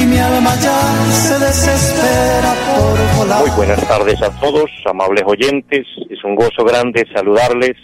y 0.00 0.06
mi 0.06 0.18
alma 0.18 0.54
ya 0.56 0.80
se 1.10 1.38
desespera 1.38 2.54
por 2.66 3.18
volar. 3.18 3.40
Muy 3.40 3.50
buenas 3.56 3.88
tardes 3.88 4.20
a 4.22 4.30
todos, 4.40 4.70
amables 4.84 5.24
oyentes. 5.26 5.86
Es 6.10 6.22
un 6.24 6.34
gozo 6.34 6.64
grande 6.64 7.06
saludarles, 7.14 7.76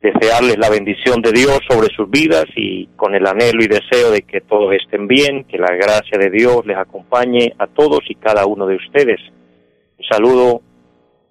desearles 0.00 0.58
la 0.58 0.70
bendición 0.70 1.22
de 1.22 1.32
Dios 1.32 1.60
sobre 1.68 1.88
sus 1.94 2.10
vidas 2.10 2.46
y 2.56 2.86
con 2.96 3.14
el 3.14 3.26
anhelo 3.26 3.62
y 3.62 3.68
deseo 3.68 4.10
de 4.10 4.22
que 4.22 4.40
todos 4.40 4.74
estén 4.74 5.06
bien, 5.06 5.44
que 5.44 5.58
la 5.58 5.74
gracia 5.74 6.18
de 6.18 6.30
Dios 6.30 6.64
les 6.66 6.76
acompañe 6.76 7.52
a 7.58 7.66
todos 7.66 8.00
y 8.08 8.14
cada 8.14 8.46
uno 8.46 8.66
de 8.66 8.76
ustedes. 8.76 9.20
Un 9.98 10.04
saludo 10.04 10.62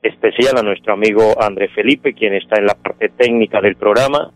especial 0.02 0.58
a 0.58 0.64
nuestro 0.64 0.94
amigo 0.94 1.36
André 1.42 1.70
Felipe, 1.70 2.14
quien 2.14 2.34
está 2.34 2.58
en 2.60 2.66
la 2.66 2.76
parte 2.76 3.10
técnica 3.10 3.62
del 3.62 3.76
programa, 3.76 4.32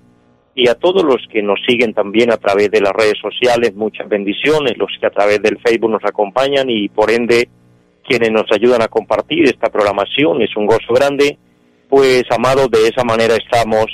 y 0.54 0.68
a 0.68 0.76
todos 0.76 1.04
los 1.04 1.26
que 1.32 1.42
nos 1.42 1.60
siguen 1.68 1.94
también 1.94 2.32
a 2.32 2.38
través 2.38 2.70
de 2.72 2.82
las 2.82 2.94
redes 2.94 3.18
sociales, 3.22 3.74
muchas 3.76 4.08
bendiciones, 4.10 4.78
los 4.78 4.92
que 5.00 5.08
a 5.08 5.12
través 5.12 5.42
del 5.42 5.60
Facebook 5.60 5.92
nos 5.92 6.04
acompañan 6.04 6.70
y 6.70 6.90
por 6.90 7.10
ende 7.10 7.48
quienes 8.04 8.32
nos 8.32 8.52
ayudan 8.52 8.82
a 8.82 8.88
compartir 8.88 9.46
esta 9.46 9.70
programación, 9.70 10.42
es 10.42 10.56
un 10.58 10.66
gozo 10.66 10.94
grande, 10.94 11.38
pues 11.88 12.24
amados, 12.30 12.70
de 12.70 12.88
esa 12.88 13.04
manera 13.04 13.36
estamos 13.36 13.86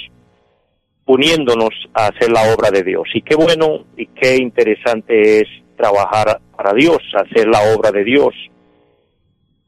uniéndonos 1.06 1.70
a 1.94 2.08
hacer 2.08 2.32
la 2.32 2.54
obra 2.54 2.72
de 2.72 2.84
Dios. 2.84 3.08
Y 3.14 3.22
qué 3.22 3.36
bueno 3.36 3.86
y 3.96 4.08
qué 4.08 4.36
interesante 4.38 5.42
es 5.42 5.48
trabajar 5.76 6.40
para 6.56 6.74
Dios, 6.74 6.98
hacer 7.14 7.48
la 7.48 7.60
obra 7.76 7.92
de 7.92 8.04
Dios. 8.04 8.34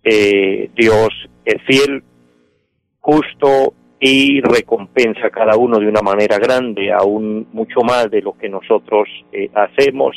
Eh, 0.04 0.70
Dios 0.76 1.10
es 1.46 1.62
fiel, 1.66 2.04
justo 3.00 3.74
y 4.00 4.40
recompensa 4.42 5.28
a 5.28 5.30
cada 5.30 5.58
uno 5.58 5.78
de 5.78 5.88
una 5.88 6.02
manera 6.02 6.38
grande, 6.38 6.92
aún 6.92 7.48
mucho 7.52 7.82
más 7.82 8.10
de 8.10 8.22
lo 8.22 8.38
que 8.38 8.48
nosotros 8.48 9.10
eh, 9.32 9.50
hacemos. 9.54 10.16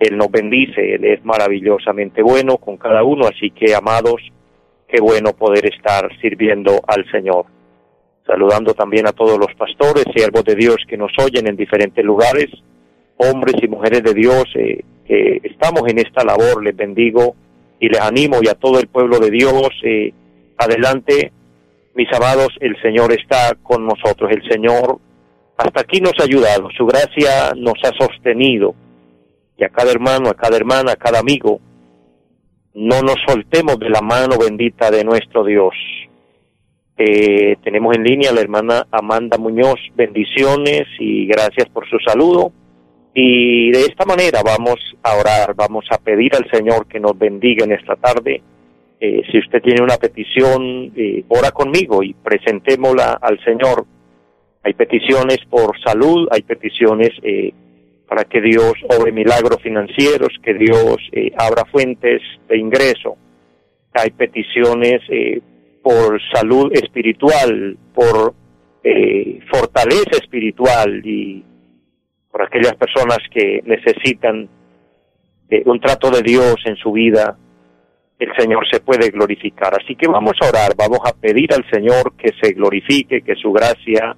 Él 0.00 0.16
nos 0.16 0.30
bendice, 0.30 0.94
Él 0.94 1.04
es 1.04 1.24
maravillosamente 1.24 2.22
bueno 2.22 2.56
con 2.56 2.76
cada 2.76 3.04
uno, 3.04 3.26
así 3.26 3.52
que 3.52 3.74
amados, 3.74 4.20
qué 4.88 5.00
bueno 5.00 5.32
poder 5.32 5.66
estar 5.66 6.08
sirviendo 6.20 6.80
al 6.88 7.08
Señor. 7.12 7.46
Saludando 8.26 8.74
también 8.74 9.06
a 9.06 9.12
todos 9.12 9.38
los 9.38 9.54
pastores, 9.54 10.04
siervos 10.14 10.44
de 10.44 10.56
Dios 10.56 10.76
que 10.88 10.96
nos 10.96 11.12
oyen 11.18 11.46
en 11.46 11.56
diferentes 11.56 12.04
lugares, 12.04 12.48
hombres 13.16 13.54
y 13.62 13.68
mujeres 13.68 14.02
de 14.02 14.14
Dios 14.14 14.44
eh, 14.56 14.82
que 15.06 15.40
estamos 15.44 15.82
en 15.86 15.98
esta 15.98 16.24
labor, 16.24 16.64
les 16.64 16.74
bendigo 16.74 17.36
y 17.78 17.88
les 17.88 18.00
animo 18.00 18.38
y 18.42 18.48
a 18.48 18.54
todo 18.54 18.80
el 18.80 18.88
pueblo 18.88 19.20
de 19.20 19.30
Dios, 19.30 19.70
eh, 19.84 20.12
adelante 20.56 21.32
mis 21.94 22.10
amados, 22.12 22.48
el 22.60 22.80
Señor 22.80 23.12
está 23.12 23.54
con 23.62 23.86
nosotros. 23.86 24.30
El 24.30 24.48
Señor 24.48 24.98
hasta 25.56 25.80
aquí 25.82 26.00
nos 26.00 26.14
ha 26.18 26.24
ayudado. 26.24 26.68
Su 26.76 26.86
gracia 26.86 27.52
nos 27.56 27.74
ha 27.84 27.92
sostenido. 27.98 28.74
Y 29.58 29.64
a 29.64 29.68
cada 29.68 29.90
hermano, 29.90 30.30
a 30.30 30.34
cada 30.34 30.56
hermana, 30.56 30.92
a 30.92 30.96
cada 30.96 31.18
amigo, 31.18 31.60
no 32.74 33.02
nos 33.02 33.16
soltemos 33.26 33.78
de 33.78 33.90
la 33.90 34.00
mano 34.00 34.38
bendita 34.38 34.90
de 34.90 35.04
nuestro 35.04 35.44
Dios. 35.44 35.74
Eh, 36.96 37.56
tenemos 37.62 37.94
en 37.94 38.04
línea 38.04 38.30
a 38.30 38.34
la 38.34 38.40
hermana 38.40 38.86
Amanda 38.90 39.36
Muñoz. 39.36 39.78
Bendiciones 39.94 40.84
y 40.98 41.26
gracias 41.26 41.68
por 41.68 41.88
su 41.88 41.98
saludo. 41.98 42.52
Y 43.14 43.70
de 43.70 43.82
esta 43.82 44.06
manera 44.06 44.40
vamos 44.42 44.76
a 45.02 45.16
orar, 45.16 45.54
vamos 45.54 45.84
a 45.90 45.98
pedir 45.98 46.34
al 46.34 46.50
Señor 46.50 46.86
que 46.86 46.98
nos 46.98 47.18
bendiga 47.18 47.64
en 47.66 47.72
esta 47.72 47.94
tarde 47.96 48.42
eh, 49.04 49.20
si 49.32 49.38
usted 49.40 49.60
tiene 49.60 49.82
una 49.82 49.96
petición, 49.96 50.92
eh, 50.94 51.24
ora 51.26 51.50
conmigo 51.50 52.04
y 52.04 52.14
presentémosla 52.14 53.18
al 53.20 53.36
Señor. 53.42 53.84
Hay 54.62 54.74
peticiones 54.74 55.38
por 55.50 55.76
salud, 55.80 56.28
hay 56.30 56.42
peticiones 56.42 57.10
eh, 57.24 57.52
para 58.08 58.22
que 58.22 58.40
Dios 58.40 58.74
obre 58.96 59.10
milagros 59.10 59.60
financieros, 59.60 60.28
que 60.40 60.54
Dios 60.54 60.98
abra 61.36 61.64
fuentes 61.64 62.22
de 62.48 62.56
ingreso. 62.56 63.16
Hay 63.92 64.10
peticiones 64.10 65.00
por 65.82 66.20
salud 66.32 66.70
espiritual, 66.72 67.76
por 67.92 68.34
fortaleza 69.50 70.16
espiritual 70.20 71.04
y 71.04 71.44
por 72.30 72.42
aquellas 72.42 72.76
personas 72.76 73.18
que 73.34 73.62
necesitan 73.64 74.48
un 75.64 75.80
trato 75.80 76.08
de 76.10 76.22
Dios 76.22 76.54
en 76.66 76.76
su 76.76 76.92
vida 76.92 77.36
el 78.22 78.32
Señor 78.36 78.64
se 78.70 78.80
puede 78.80 79.10
glorificar. 79.10 79.74
Así 79.74 79.96
que 79.96 80.06
vamos 80.06 80.34
a 80.40 80.48
orar, 80.48 80.76
vamos 80.76 81.00
a 81.04 81.12
pedir 81.12 81.52
al 81.52 81.68
Señor 81.68 82.14
que 82.16 82.30
se 82.40 82.52
glorifique, 82.52 83.22
que 83.22 83.34
su 83.34 83.50
gracia 83.50 84.16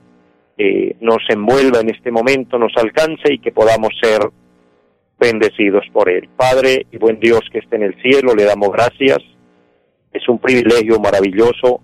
eh, 0.59 0.97
nos 1.01 1.23
envuelva 1.31 1.81
en 1.81 1.89
este 1.89 2.11
momento, 2.11 2.59
nos 2.59 2.73
alcance 2.77 3.33
y 3.33 3.39
que 3.39 3.51
podamos 3.51 3.89
ser 4.03 4.21
bendecidos 5.19 5.87
por 5.91 6.11
Él. 6.11 6.29
Padre 6.37 6.87
y 6.93 6.99
buen 6.99 7.19
Dios 7.19 7.41
que 7.51 7.61
esté 7.61 7.77
en 7.77 7.85
el 7.85 8.03
cielo, 8.03 8.35
le 8.35 8.45
damos 8.45 8.71
gracias. 8.73 9.19
Es 10.13 10.29
un 10.29 10.39
privilegio 10.39 11.01
maravilloso 11.01 11.81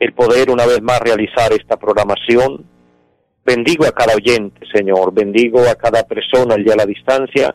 el 0.00 0.12
poder 0.12 0.50
una 0.50 0.66
vez 0.66 0.82
más 0.82 0.98
realizar 1.00 1.52
esta 1.52 1.76
programación. 1.76 2.66
Bendigo 3.46 3.86
a 3.86 3.92
cada 3.92 4.16
oyente, 4.16 4.66
Señor, 4.74 5.14
bendigo 5.14 5.60
a 5.60 5.76
cada 5.76 6.02
persona 6.02 6.56
allá 6.56 6.72
a 6.72 6.78
la 6.78 6.86
distancia 6.86 7.54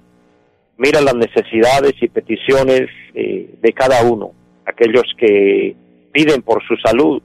mira 0.80 1.02
las 1.02 1.14
necesidades 1.14 1.94
y 2.02 2.08
peticiones 2.08 2.90
eh, 3.14 3.54
de 3.62 3.74
cada 3.74 4.02
uno, 4.04 4.32
aquellos 4.66 5.04
que 5.18 5.76
piden 6.12 6.42
por 6.42 6.64
su 6.66 6.76
salud 6.78 7.22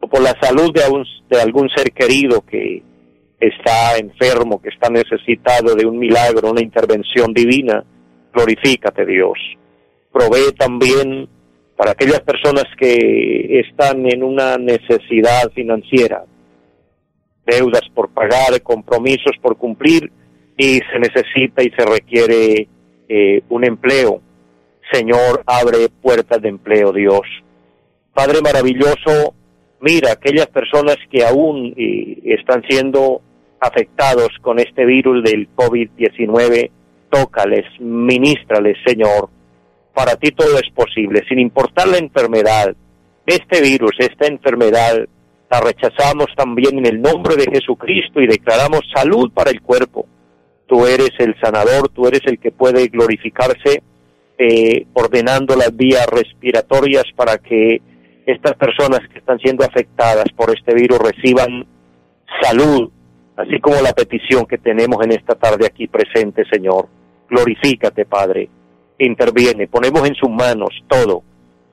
o 0.00 0.08
por 0.08 0.20
la 0.20 0.34
salud 0.40 0.72
de, 0.74 0.82
de 1.30 1.40
algún 1.40 1.70
ser 1.70 1.92
querido 1.92 2.42
que 2.42 2.82
está 3.40 3.96
enfermo, 3.98 4.60
que 4.60 4.70
está 4.70 4.90
necesitado 4.90 5.76
de 5.76 5.86
un 5.86 5.96
milagro, 5.96 6.50
una 6.50 6.60
intervención 6.60 7.32
divina, 7.32 7.84
glorifícate 8.34 9.06
Dios. 9.06 9.38
Provee 10.12 10.52
también 10.58 11.28
para 11.76 11.92
aquellas 11.92 12.20
personas 12.22 12.64
que 12.76 13.60
están 13.60 14.04
en 14.10 14.24
una 14.24 14.56
necesidad 14.56 15.52
financiera, 15.54 16.24
deudas 17.46 17.88
por 17.94 18.08
pagar, 18.10 18.60
compromisos 18.64 19.36
por 19.40 19.56
cumplir 19.56 20.10
y 20.56 20.80
se 20.90 20.98
necesita 20.98 21.62
y 21.62 21.70
se 21.70 21.86
requiere 21.86 22.68
eh, 23.08 23.42
un 23.48 23.64
empleo. 23.64 24.20
Señor, 24.92 25.42
abre 25.46 25.88
puertas 25.88 26.40
de 26.40 26.48
empleo, 26.48 26.92
Dios. 26.92 27.22
Padre 28.14 28.40
maravilloso, 28.42 29.34
mira 29.80 30.12
aquellas 30.12 30.46
personas 30.48 30.96
que 31.10 31.24
aún 31.24 31.74
eh, 31.76 32.18
están 32.24 32.62
siendo 32.68 33.20
afectados 33.60 34.28
con 34.40 34.58
este 34.58 34.84
virus 34.84 35.22
del 35.24 35.48
COVID-19, 35.54 36.70
tócales, 37.10 37.64
ministrales, 37.80 38.76
Señor. 38.86 39.28
Para 39.94 40.16
ti 40.16 40.30
todo 40.30 40.56
es 40.58 40.70
posible, 40.74 41.22
sin 41.28 41.38
importar 41.38 41.88
la 41.88 41.98
enfermedad. 41.98 42.74
Este 43.26 43.60
virus, 43.60 43.92
esta 43.98 44.26
enfermedad, 44.26 45.06
la 45.50 45.60
rechazamos 45.60 46.28
también 46.36 46.78
en 46.78 46.86
el 46.86 47.00
nombre 47.00 47.36
de 47.36 47.46
Jesucristo 47.50 48.20
y 48.20 48.26
declaramos 48.26 48.80
salud 48.94 49.30
para 49.32 49.50
el 49.50 49.60
cuerpo 49.60 50.06
tú 50.68 50.86
eres 50.86 51.10
el 51.18 51.34
sanador, 51.40 51.88
tú 51.88 52.06
eres 52.06 52.20
el 52.26 52.38
que 52.38 52.52
puede 52.52 52.86
glorificarse 52.88 53.82
eh, 54.38 54.86
ordenando 54.92 55.56
las 55.56 55.74
vías 55.74 56.06
respiratorias 56.06 57.04
para 57.16 57.38
que 57.38 57.80
estas 58.24 58.54
personas 58.54 59.00
que 59.10 59.18
están 59.18 59.38
siendo 59.40 59.64
afectadas 59.64 60.26
por 60.36 60.54
este 60.54 60.74
virus 60.74 60.98
reciban 60.98 61.66
salud, 62.40 62.90
así 63.36 63.58
como 63.58 63.80
la 63.80 63.92
petición 63.92 64.44
que 64.46 64.58
tenemos 64.58 65.02
en 65.04 65.12
esta 65.12 65.34
tarde 65.34 65.66
aquí 65.66 65.88
presente, 65.88 66.44
Señor. 66.52 66.86
Glorifícate, 67.28 68.04
Padre. 68.04 68.48
Interviene, 68.98 69.66
ponemos 69.66 70.06
en 70.06 70.14
sus 70.14 70.30
manos 70.30 70.70
todo. 70.86 71.22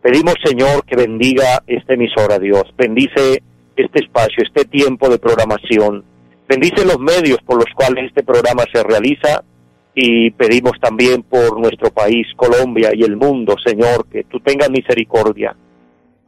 Pedimos, 0.02 0.36
Señor, 0.44 0.86
que 0.86 0.96
bendiga 0.96 1.62
esta 1.68 1.94
emisora, 1.96 2.40
Dios. 2.40 2.64
Bendice 2.78 3.44
este 3.76 4.00
espacio, 4.00 4.44
este 4.44 4.66
tiempo 4.66 5.10
de 5.10 5.20
programación 5.20 6.04
Bendice 6.48 6.86
los 6.86 7.00
medios 7.00 7.40
por 7.44 7.58
los 7.58 7.74
cuales 7.74 8.06
este 8.06 8.24
programa 8.24 8.64
se 8.72 8.84
realiza 8.84 9.44
y 9.96 10.30
pedimos 10.32 10.74
también 10.80 11.24
por 11.24 11.60
nuestro 11.60 11.90
país, 11.90 12.28
Colombia 12.36 12.92
y 12.94 13.04
el 13.04 13.16
mundo, 13.16 13.56
Señor, 13.66 14.08
que 14.08 14.26
tú 14.26 14.40
tengas 14.42 14.70
misericordia. 14.70 15.56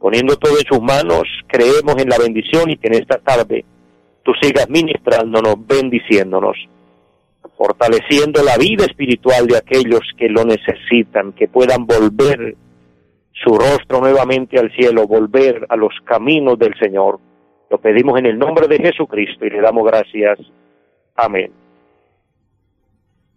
Poniendo 0.00 0.36
todo 0.36 0.58
en 0.58 0.64
sus 0.64 0.80
manos, 0.80 1.24
creemos 1.46 1.96
en 1.98 2.08
la 2.08 2.18
bendición 2.18 2.70
y 2.70 2.76
que 2.78 2.88
en 2.88 2.94
esta 2.94 3.18
tarde 3.18 3.64
tú 4.24 4.32
sigas 4.40 4.68
ministrándonos, 4.68 5.54
bendiciéndonos. 5.66 6.56
fortaleciendo 7.56 8.42
la 8.44 8.56
vida 8.56 8.84
espiritual 8.84 9.48
de 9.48 9.56
aquellos 9.56 10.00
que 10.16 10.28
lo 10.28 10.44
necesitan, 10.44 11.32
que 11.32 11.48
puedan 11.48 11.86
volver 11.86 12.56
su 13.32 13.50
rostro 13.50 14.00
nuevamente 14.00 14.60
al 14.60 14.72
cielo, 14.76 15.08
volver 15.08 15.66
a 15.68 15.76
los 15.76 15.92
caminos 16.04 16.56
del 16.58 16.78
Señor. 16.78 17.18
Lo 17.70 17.78
pedimos 17.78 18.18
en 18.18 18.26
el 18.26 18.38
nombre 18.38 18.66
de 18.66 18.78
Jesucristo 18.78 19.44
y 19.44 19.50
le 19.50 19.60
damos 19.60 19.84
gracias. 19.84 20.38
Amén. 21.14 21.52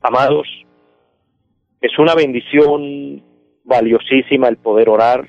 Amados, 0.02 0.48
es 1.82 1.98
una 2.00 2.16
bendición 2.16 3.24
valiosísima 3.64 4.48
el 4.48 4.58
poder 4.58 4.90
orar, 4.90 5.28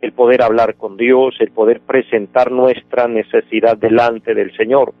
el 0.00 0.12
poder 0.12 0.42
hablar 0.42 0.76
con 0.76 0.96
Dios, 0.96 1.34
el 1.40 1.50
poder 1.50 1.80
presentar 1.80 2.50
nuestra 2.50 3.08
necesidad 3.08 3.76
delante 3.76 4.34
del 4.34 4.54
Señor. 4.56 4.94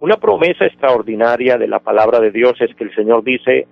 Una 0.00 0.16
promesa 0.16 0.66
extraordinaria 0.66 1.56
de 1.56 1.68
la 1.68 1.78
palabra 1.78 2.20
de 2.20 2.30
Dios 2.30 2.54
es 2.60 2.74
que 2.76 2.84
el 2.84 2.94
Señor 2.94 3.24
dice, 3.24 3.66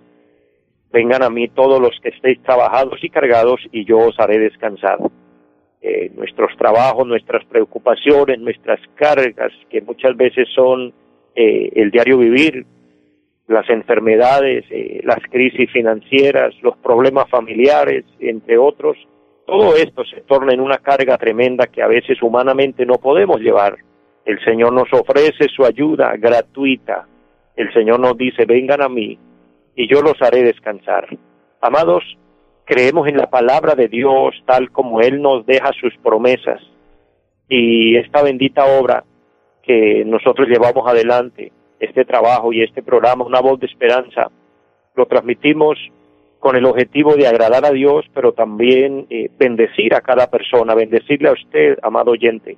vengan 0.91 1.23
a 1.23 1.31
mí 1.31 1.49
todos 1.49 1.81
los 1.81 1.99
que 2.01 2.09
estéis 2.11 2.43
trabajados 2.43 3.03
y 3.03 3.11
cargados 3.11 3.61
y 3.73 3.85
yo 3.85 3.99
os 3.99 4.19
haré 4.19 4.39
descansar. 4.39 4.99
Eh, 5.87 6.11
nuestros 6.17 6.57
trabajos, 6.57 7.07
nuestras 7.07 7.45
preocupaciones, 7.45 8.41
nuestras 8.41 8.81
cargas, 8.95 9.53
que 9.69 9.83
muchas 9.83 10.17
veces 10.17 10.49
son 10.55 10.95
eh, 11.35 11.73
el 11.75 11.91
diario 11.91 12.17
vivir, 12.17 12.65
las 13.49 13.69
enfermedades, 13.69 14.65
eh, 14.71 15.03
las 15.05 15.19
crisis 15.31 15.71
financieras, 15.71 16.55
los 16.63 16.79
problemas 16.79 17.29
familiares, 17.29 18.07
entre 18.19 18.57
otros, 18.57 18.97
todo 19.47 19.77
esto 19.77 20.07
se 20.07 20.23
torna 20.23 20.55
en 20.55 20.61
una 20.61 20.79
carga 20.79 21.19
tremenda 21.19 21.67
que 21.67 21.83
a 21.83 21.87
veces 21.87 22.23
humanamente 22.23 22.87
no 22.87 22.95
podemos 22.95 23.39
llevar. 23.43 23.77
El 24.25 24.43
Señor 24.43 24.73
nos 24.73 24.91
ofrece 24.91 25.49
su 25.55 25.67
ayuda 25.67 26.17
gratuita. 26.17 27.07
El 27.57 27.71
Señor 27.75 28.01
nos 28.01 28.17
dice, 28.17 28.47
vengan 28.47 28.81
a 28.81 28.89
mí 28.89 29.19
y 29.77 29.87
yo 29.87 30.01
los 30.01 30.15
haré 30.23 30.45
descansar. 30.45 31.07
Amados, 31.61 32.05
creemos 32.65 33.09
en 33.09 33.17
la 33.17 33.29
palabra 33.29 33.75
de 33.75 33.89
Dios 33.89 34.35
tal 34.47 34.71
como 34.71 35.01
Él 35.01 35.21
nos 35.21 35.45
deja 35.47 35.71
sus 35.81 35.95
promesas 36.03 36.61
y 37.49 37.97
esta 37.97 38.23
bendita 38.23 38.65
obra 38.65 39.05
que 39.63 40.05
nosotros 40.05 40.49
llevamos 40.49 40.87
adelante, 40.87 41.53
este 41.81 42.05
trabajo 42.05 42.53
y 42.53 42.63
este 42.63 42.83
programa, 42.83 43.25
una 43.25 43.41
voz 43.41 43.61
de 43.61 43.67
esperanza, 43.67 44.31
lo 44.95 45.07
transmitimos 45.07 45.79
con 46.39 46.57
el 46.57 46.67
objetivo 46.67 47.17
de 47.17 47.27
agradar 47.27 47.65
a 47.65 47.71
Dios, 47.71 48.05
pero 48.13 48.33
también 48.33 49.07
eh, 49.09 49.31
bendecir 49.39 49.95
a 49.95 50.03
cada 50.03 50.31
persona, 50.31 50.75
bendecirle 50.75 51.29
a 51.29 51.33
usted, 51.33 51.79
amado 51.83 52.13
oyente. 52.13 52.57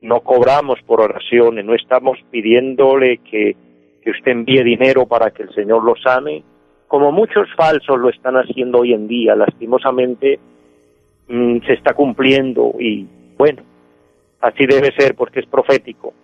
No 0.00 0.20
cobramos 0.20 0.80
por 0.82 1.00
oraciones, 1.00 1.64
no 1.64 1.74
estamos 1.74 2.18
pidiéndole 2.30 3.18
que, 3.18 3.56
que 4.02 4.10
usted 4.10 4.30
envíe 4.30 4.62
dinero 4.62 5.06
para 5.06 5.32
que 5.32 5.42
el 5.42 5.54
Señor 5.54 5.82
lo 5.82 5.96
sane, 5.96 6.44
como 6.94 7.10
muchos 7.10 7.48
falsos 7.56 7.98
lo 7.98 8.08
están 8.08 8.36
haciendo 8.36 8.78
hoy 8.78 8.92
en 8.92 9.08
día, 9.08 9.34
lastimosamente 9.34 10.38
mm, 11.26 11.66
se 11.66 11.72
está 11.72 11.92
cumpliendo 11.92 12.72
y 12.78 13.04
bueno, 13.36 13.64
así 14.40 14.64
debe 14.64 14.92
ser 14.96 15.16
porque 15.16 15.40
es 15.40 15.46
profético, 15.46 16.14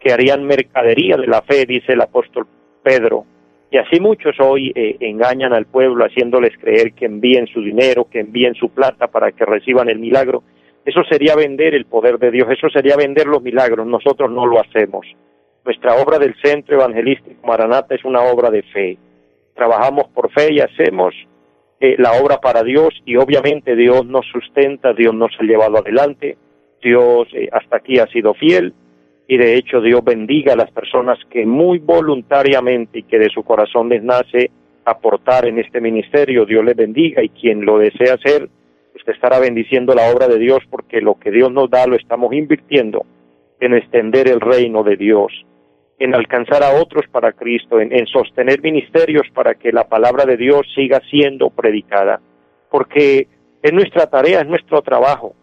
que 0.00 0.12
harían 0.12 0.42
mercadería 0.42 1.16
de 1.16 1.28
la 1.28 1.42
fe, 1.42 1.66
dice 1.66 1.92
el 1.92 2.00
apóstol 2.00 2.48
Pedro, 2.82 3.26
y 3.70 3.76
así 3.76 4.00
muchos 4.00 4.34
hoy 4.40 4.72
eh, 4.74 4.96
engañan 4.98 5.52
al 5.52 5.66
pueblo 5.66 6.04
haciéndoles 6.04 6.58
creer 6.58 6.94
que 6.94 7.04
envíen 7.04 7.46
su 7.46 7.60
dinero, 7.60 8.08
que 8.10 8.18
envíen 8.18 8.54
su 8.54 8.70
plata 8.70 9.06
para 9.06 9.30
que 9.30 9.44
reciban 9.44 9.88
el 9.88 10.00
milagro. 10.00 10.42
Eso 10.84 11.04
sería 11.08 11.36
vender 11.36 11.76
el 11.76 11.84
poder 11.84 12.18
de 12.18 12.32
Dios, 12.32 12.48
eso 12.50 12.68
sería 12.70 12.96
vender 12.96 13.28
los 13.28 13.40
milagros. 13.40 13.86
Nosotros 13.86 14.32
no 14.32 14.46
lo 14.46 14.58
hacemos. 14.58 15.06
Nuestra 15.64 15.94
obra 15.94 16.18
del 16.18 16.34
Centro 16.42 16.74
Evangelístico 16.74 17.46
Maranata 17.46 17.94
es 17.94 18.04
una 18.04 18.22
obra 18.22 18.50
de 18.50 18.64
fe. 18.64 18.98
Trabajamos 19.58 20.06
por 20.14 20.30
fe 20.30 20.52
y 20.52 20.60
hacemos 20.60 21.12
eh, 21.80 21.96
la 21.98 22.12
obra 22.12 22.38
para 22.38 22.62
Dios 22.62 22.94
y 23.04 23.16
obviamente 23.16 23.74
Dios 23.74 24.06
nos 24.06 24.24
sustenta, 24.26 24.92
Dios 24.92 25.12
nos 25.12 25.32
ha 25.36 25.42
llevado 25.42 25.78
adelante, 25.78 26.38
Dios 26.80 27.26
eh, 27.32 27.48
hasta 27.50 27.78
aquí 27.78 27.98
ha 27.98 28.06
sido 28.06 28.34
fiel 28.34 28.72
y 29.26 29.36
de 29.36 29.56
hecho 29.56 29.80
Dios 29.80 30.04
bendiga 30.04 30.52
a 30.52 30.56
las 30.56 30.70
personas 30.70 31.18
que 31.28 31.44
muy 31.44 31.80
voluntariamente 31.80 33.00
y 33.00 33.02
que 33.02 33.18
de 33.18 33.30
su 33.30 33.42
corazón 33.42 33.88
les 33.88 34.00
nace 34.04 34.52
aportar 34.84 35.48
en 35.48 35.58
este 35.58 35.80
ministerio, 35.80 36.46
Dios 36.46 36.64
les 36.64 36.76
bendiga 36.76 37.20
y 37.24 37.28
quien 37.30 37.64
lo 37.64 37.78
desea 37.78 38.14
hacer, 38.14 38.48
usted 38.94 39.12
estará 39.12 39.40
bendiciendo 39.40 39.92
la 39.92 40.12
obra 40.12 40.28
de 40.28 40.38
Dios 40.38 40.60
porque 40.70 41.00
lo 41.00 41.18
que 41.18 41.32
Dios 41.32 41.50
nos 41.50 41.68
da 41.68 41.84
lo 41.88 41.96
estamos 41.96 42.32
invirtiendo 42.32 43.04
en 43.58 43.74
extender 43.74 44.28
el 44.28 44.40
reino 44.40 44.84
de 44.84 44.96
Dios, 44.96 45.32
en 45.98 46.14
alcanzar 46.14 46.62
a 46.62 46.80
otros 46.80 47.06
para 47.10 47.32
Cristo, 47.32 47.80
en, 47.80 47.92
en 47.92 48.06
sostener 48.06 48.62
ministerios 48.62 49.26
para 49.34 49.54
que 49.54 49.72
la 49.72 49.88
palabra 49.88 50.24
de 50.24 50.36
Dios 50.36 50.66
siga 50.74 51.00
siendo 51.10 51.50
predicada, 51.50 52.20
porque 52.70 53.26
es 53.62 53.72
nuestra 53.72 54.06
tarea, 54.06 54.40
es 54.40 54.46
nuestro 54.46 54.82
trabajo, 54.82 55.34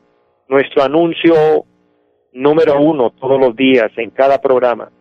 nuestro 0.47 0.83
anuncio 0.83 1.65
número 2.33 2.79
uno 2.79 3.11
todos 3.11 3.39
los 3.39 3.55
días 3.55 3.91
en 3.97 4.09
cada 4.11 4.39
programa 4.39 4.91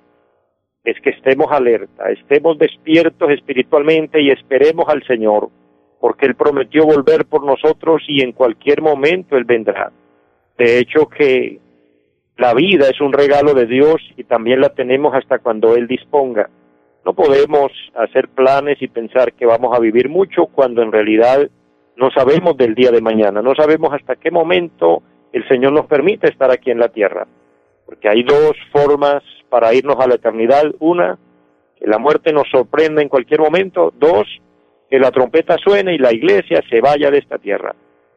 es 0.85 1.01
que 1.01 1.11
estemos 1.11 1.51
alerta, 1.51 2.11
estemos 2.11 2.59
despiertos 2.59 3.31
espiritualmente 3.31 4.21
y 4.21 4.31
esperemos 4.31 4.87
al 4.89 5.03
Señor, 5.07 5.49
porque 5.99 6.27
Él 6.27 6.35
prometió 6.35 6.85
volver 6.85 7.25
por 7.25 7.45
nosotros 7.45 8.03
y 8.07 8.23
en 8.23 8.33
cualquier 8.33 8.83
momento 8.83 9.37
Él 9.37 9.45
vendrá. 9.45 9.91
De 10.59 10.79
hecho 10.79 11.09
que 11.09 11.59
la 12.37 12.53
vida 12.55 12.89
es 12.89 13.01
un 13.01 13.13
regalo 13.13 13.55
de 13.55 13.67
Dios 13.67 13.97
y 14.17 14.25
también 14.25 14.61
la 14.61 14.71
tenemos 14.71 15.15
hasta 15.15 15.39
cuando 15.39 15.77
Él 15.77 15.87
disponga. 15.87 16.51
No 17.05 17.13
podemos 17.13 17.71
hacer 17.95 18.29
planes 18.29 18.81
y 18.81 18.89
pensar 18.89 19.35
que 19.35 19.47
vamos 19.47 19.77
a 19.77 19.81
vivir 19.81 20.09
mucho 20.09 20.47
cuando 20.47 20.83
en 20.83 20.91
realidad 20.91 21.49
no 21.97 22.11
sabemos 22.11 22.57
del 22.57 22.75
día 22.75 22.91
de 22.91 23.01
mañana, 23.01 23.41
no 23.41 23.55
sabemos 23.55 23.93
hasta 23.93 24.17
qué 24.17 24.31
momento 24.31 25.03
el 25.33 25.47
Señor 25.49 25.73
nos 25.73 25.87
permite 25.87 26.29
estar 26.29 26.51
aquí 26.51 26.71
en 26.71 26.79
la 26.79 26.89
tierra. 26.89 27.27
Porque 27.87 28.09
hay 28.09 28.23
dos 28.23 28.57
formas 28.73 29.23
para 29.49 29.75
irnos 29.75 29.99
a 30.01 30.07
la 30.07 30.15
eternidad. 30.15 30.65
Una, 30.79 31.19
que 31.77 31.87
la 31.87 31.99
muerte 31.99 32.33
nos 32.33 32.49
sorprenda 32.51 33.03
en 33.03 33.09
cualquier 33.09 33.41
momento. 33.41 33.93
Dos, 33.99 34.27
que 34.89 34.99
la 34.99 35.11
trompeta 35.11 35.57
suene 35.59 35.95
y 35.95 35.99
la 35.99 36.13
iglesia 36.13 36.63
se 36.71 36.81
vaya 36.81 37.11
de 37.11 37.19
esta 37.19 37.39
tierra. 37.39 37.75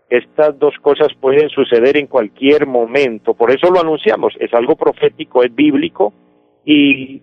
Estas 0.09 0.57
dos 0.57 0.74
cosas 0.81 1.09
pueden 1.19 1.50
suceder 1.50 1.98
en 1.98 2.07
cualquier 2.07 2.65
momento. 2.65 3.33
Por 3.33 3.51
eso 3.51 3.69
lo 3.69 3.81
anunciamos. 3.81 4.33
Es 4.39 4.54
algo 4.54 4.75
profético, 4.75 5.44
es 5.44 5.54
bíblico 5.54 6.13
y 6.65 7.21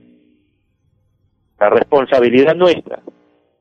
la 1.58 1.70
responsabilidad 1.70 2.54
nuestra, 2.54 3.00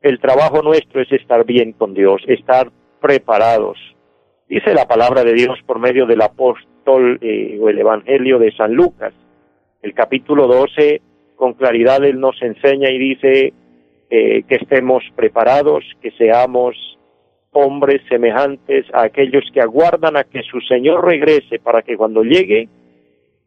el 0.02 0.20
trabajo 0.20 0.62
nuestro 0.62 1.02
es 1.02 1.12
estar 1.12 1.46
bien 1.46 1.74
con 1.74 1.94
Dios, 1.94 2.22
estar 2.28 2.70
preparados 3.00 3.78
Dice 4.54 4.72
la 4.76 4.86
palabra 4.86 5.24
de 5.24 5.34
Dios 5.34 5.58
por 5.66 5.80
medio 5.80 6.06
del 6.06 6.22
apóstol 6.22 7.18
eh, 7.22 7.58
o 7.60 7.70
el 7.70 7.80
Evangelio 7.80 8.38
de 8.38 8.52
San 8.52 8.74
Lucas. 8.74 9.12
El 9.82 9.96
capítulo 9.96 10.46
12, 10.46 11.02
con 11.36 11.54
claridad, 11.54 12.04
él 12.04 12.20
nos 12.20 12.40
enseña 12.40 12.92
y 12.92 13.00
dice 13.00 13.54
eh, 14.12 14.44
que 14.44 14.56
estemos 14.56 15.04
preparados, 15.16 15.84
que 16.04 16.12
seamos 16.12 16.76
hombres 17.54 18.02
semejantes 18.10 18.86
a 18.94 19.04
aquellos 19.04 19.44
que 19.54 19.62
aguardan 19.62 20.18
a 20.18 20.24
que 20.24 20.42
su 20.44 20.60
Señor 20.62 21.06
regrese 21.06 21.60
para 21.60 21.82
que 21.82 21.96
cuando 21.96 22.24
llegue 22.24 22.68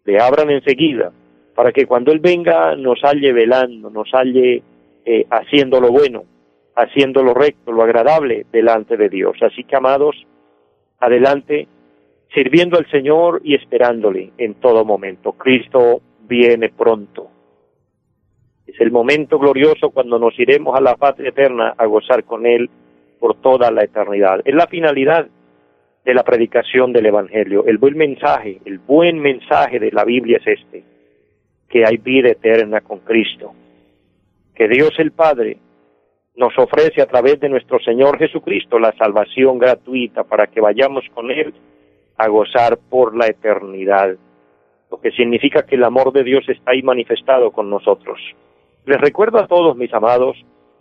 le 0.05 0.21
abran 0.21 0.51
enseguida, 0.51 1.13
para 1.55 1.73
que 1.73 1.87
cuando 1.87 2.13
Él 2.13 2.21
venga 2.21 2.77
nos 2.77 3.01
halle 3.03 3.33
velando, 3.33 3.91
nos 3.91 4.11
halle 4.13 4.63
eh, 5.05 5.27
haciendo 5.31 5.81
lo 5.81 5.91
bueno, 5.91 6.25
haciendo 6.77 7.23
lo 7.23 7.35
recto, 7.35 7.73
lo 7.73 7.83
agradable 7.83 8.47
delante 8.53 8.97
de 8.97 9.09
Dios. 9.09 9.37
Así 9.41 9.65
que, 9.65 9.77
amados, 9.77 10.17
adelante, 11.01 11.67
sirviendo 12.33 12.79
al 12.79 12.89
Señor 12.91 13.41
y 13.43 13.55
esperándole 13.55 14.33
en 14.39 14.55
todo 14.55 14.85
momento. 14.85 15.33
Cristo 15.33 16.01
viene 16.29 16.69
pronto. 16.69 17.31
Es 18.67 18.81
el 18.81 18.91
momento 18.91 19.39
glorioso 19.39 19.91
cuando 19.91 20.19
nos 20.19 20.39
iremos 20.39 20.77
a 20.77 20.81
la 20.81 20.97
patria 20.97 21.31
eterna 21.31 21.75
a 21.77 21.87
gozar 21.87 22.25
con 22.25 22.47
Él 22.47 22.69
por 23.27 23.41
toda 23.41 23.73
la 23.73 23.83
eternidad. 23.83 24.41
Es 24.45 24.55
la 24.55 24.69
finalidad 24.69 25.27
de 26.05 26.15
la 26.15 26.23
predicación 26.23 26.93
del 26.93 27.07
Evangelio. 27.07 27.65
El 27.67 27.77
buen 27.77 27.97
mensaje, 27.97 28.61
el 28.65 28.79
buen 28.79 29.19
mensaje 29.19 29.81
de 29.81 29.91
la 29.91 30.05
Biblia 30.05 30.39
es 30.39 30.61
este, 30.61 30.85
que 31.69 31.85
hay 31.85 31.97
vida 31.97 32.29
eterna 32.29 32.83
con 32.83 33.01
Cristo, 33.01 33.53
que 34.55 34.69
Dios 34.69 34.93
el 34.99 35.11
Padre 35.11 35.57
nos 36.37 36.57
ofrece 36.57 37.03
a 37.03 37.07
través 37.07 37.41
de 37.41 37.49
nuestro 37.49 37.81
Señor 37.81 38.17
Jesucristo 38.17 38.79
la 38.79 38.93
salvación 38.93 39.59
gratuita 39.59 40.23
para 40.23 40.47
que 40.47 40.61
vayamos 40.61 41.05
con 41.13 41.33
Él 41.33 41.53
a 42.19 42.29
gozar 42.29 42.79
por 42.89 43.17
la 43.17 43.27
eternidad, 43.27 44.15
lo 44.89 45.01
que 45.01 45.11
significa 45.11 45.67
que 45.67 45.75
el 45.75 45.83
amor 45.83 46.13
de 46.13 46.23
Dios 46.23 46.49
está 46.49 46.71
ahí 46.71 46.83
manifestado 46.85 47.51
con 47.51 47.71
nosotros. 47.71 48.21
Les 48.85 49.01
recuerdo 49.01 49.41
a 49.41 49.49
todos 49.49 49.77
mis 49.77 49.93
amados 49.93 50.37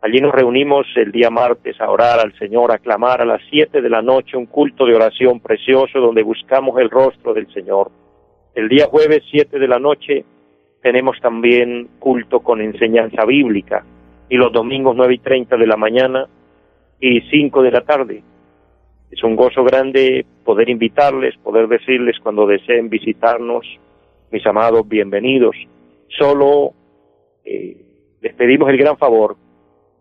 Allí 0.02 0.20
nos 0.20 0.34
reunimos 0.34 0.86
el 0.96 1.10
día 1.10 1.30
martes 1.30 1.80
a 1.80 1.90
orar 1.90 2.20
al 2.20 2.38
Señor, 2.38 2.70
a 2.70 2.78
clamar 2.78 3.22
a 3.22 3.24
las 3.24 3.40
siete 3.48 3.80
de 3.80 3.88
la 3.88 4.02
noche 4.02 4.36
un 4.36 4.44
culto 4.44 4.84
de 4.84 4.94
oración 4.94 5.40
precioso 5.40 5.98
donde 5.98 6.22
buscamos 6.22 6.78
el 6.78 6.90
rostro 6.90 7.32
del 7.32 7.50
Señor. 7.54 7.90
El 8.54 8.68
día 8.68 8.86
jueves 8.86 9.22
siete 9.30 9.58
de 9.58 9.68
la 9.68 9.78
noche 9.78 10.26
tenemos 10.82 11.18
también 11.20 11.88
culto 11.98 12.40
con 12.40 12.60
enseñanza 12.60 13.24
bíblica 13.24 13.86
y 14.28 14.36
los 14.36 14.52
domingos 14.52 14.94
nueve 14.94 15.14
y 15.14 15.18
treinta 15.20 15.56
de 15.56 15.66
la 15.66 15.78
mañana 15.78 16.26
y 17.00 17.22
cinco 17.30 17.62
de 17.62 17.70
la 17.70 17.80
tarde 17.80 18.22
es 19.10 19.24
un 19.24 19.34
gozo 19.34 19.64
grande 19.64 20.26
poder 20.44 20.68
invitarles, 20.68 21.34
poder 21.38 21.68
decirles 21.68 22.18
cuando 22.22 22.46
deseen 22.46 22.90
visitarnos, 22.90 23.64
mis 24.30 24.46
amados, 24.46 24.86
bienvenidos. 24.86 25.56
Solo 26.08 26.72
eh, 27.44 27.76
les 28.20 28.34
pedimos 28.34 28.68
el 28.70 28.78
gran 28.78 28.96
favor, 28.96 29.36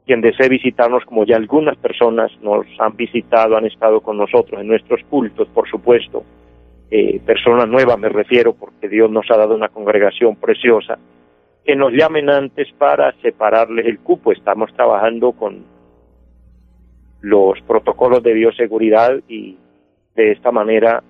quien 0.06 0.22
desee 0.22 0.50
visitarnos, 0.50 1.04
como 1.06 1.26
ya 1.26 1.36
algunas 1.36 1.78
personas 1.78 2.32
nos 2.42 2.66
han 2.80 2.96
visitado, 2.96 3.58
han 3.58 3.66
estado 3.66 4.02
con 4.02 4.18
nosotros 4.18 4.62
en 4.62 4.68
nuestros 4.68 5.02
cultos, 5.10 5.48
por 5.50 5.70
supuesto, 5.70 6.24
eh, 6.90 7.20
personas 7.26 7.68
nuevas 7.68 8.00
me 8.00 8.10
refiero, 8.10 8.54
porque 8.54 8.88
Dios 8.88 9.12
nos 9.12 9.30
ha 9.30 9.38
dado 9.38 9.56
una 9.56 9.70
congregación 9.70 10.38
preciosa, 10.38 10.98
que 11.66 11.76
nos 11.76 11.92
llamen 11.92 12.30
antes 12.30 12.72
para 12.78 13.12
separarles 13.22 13.86
el 13.86 14.00
cupo. 14.00 14.32
Estamos 14.32 14.74
trabajando 14.74 15.34
con 15.34 15.66
los 17.20 17.60
protocolos 17.68 18.24
de 18.24 18.34
bioseguridad 18.34 19.20
y 19.28 19.58
de 20.16 20.32
esta 20.32 20.52
manera 20.52 21.04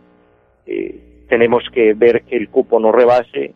eh, 0.66 1.26
tenemos 1.30 1.64
que 1.72 1.94
ver 1.94 2.24
que 2.24 2.38
el 2.38 2.50
cupo 2.50 2.80
no 2.80 2.92
rebase 2.92 3.54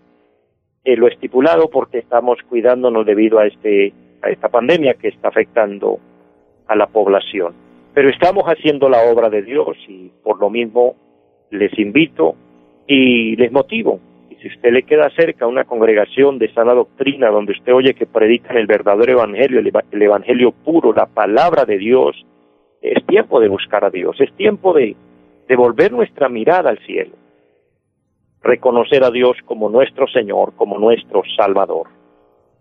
eh, 0.84 0.96
lo 0.96 1.08
estipulado 1.08 1.70
porque 1.70 2.00
estamos 2.00 2.40
cuidándonos 2.50 3.06
debido 3.06 3.40
a 3.40 3.48
este 3.48 3.94
a 4.22 4.30
esta 4.30 4.50
pandemia 4.50 4.94
que 4.96 5.08
está 5.08 5.30
afectando 5.30 6.00
a 6.68 6.76
la 6.76 6.88
población. 6.88 7.54
Pero 7.94 8.10
estamos 8.10 8.44
haciendo 8.46 8.88
la 8.88 9.02
obra 9.12 9.30
de 9.30 9.42
Dios 9.42 9.78
y 9.88 10.12
por 10.24 10.40
lo 10.40 10.50
mismo 10.50 10.96
les 11.50 11.78
invito 11.78 12.36
y 12.88 13.36
les 13.36 13.52
motivo. 13.52 14.00
Y 14.30 14.36
si 14.36 14.48
usted 14.48 14.72
le 14.72 14.84
queda 14.84 15.10
cerca 15.16 15.48
una 15.48 15.66
congregación 15.66 16.40
de 16.40 16.54
sana 16.54 16.74
doctrina 16.74 17.30
donde 17.30 17.52
usted 17.54 17.74
oye 17.74 17.94
que 17.94 18.06
predican 18.06 18.58
el 18.58 18.68
verdadero 18.68 19.12
evangelio, 19.12 19.60
el 19.60 20.02
evangelio 20.02 20.52
puro, 20.52 20.94
la 20.94 21.08
palabra 21.08 21.66
de 21.66 21.78
Dios, 21.78 22.16
es 22.82 23.06
tiempo 23.06 23.40
de 23.40 23.50
buscar 23.50 23.84
a 23.84 23.90
Dios, 23.90 24.16
es 24.20 24.32
tiempo 24.34 24.74
de, 24.74 24.96
de 25.48 25.56
volver 25.56 25.92
nuestra 25.92 26.30
mirada 26.30 26.70
al 26.70 26.80
cielo, 26.80 27.12
reconocer 28.44 29.04
a 29.04 29.12
Dios 29.12 29.38
como 29.46 29.70
nuestro 29.70 30.08
Señor, 30.08 30.54
como 30.56 30.78
nuestro 30.80 31.22
Salvador. 31.38 31.88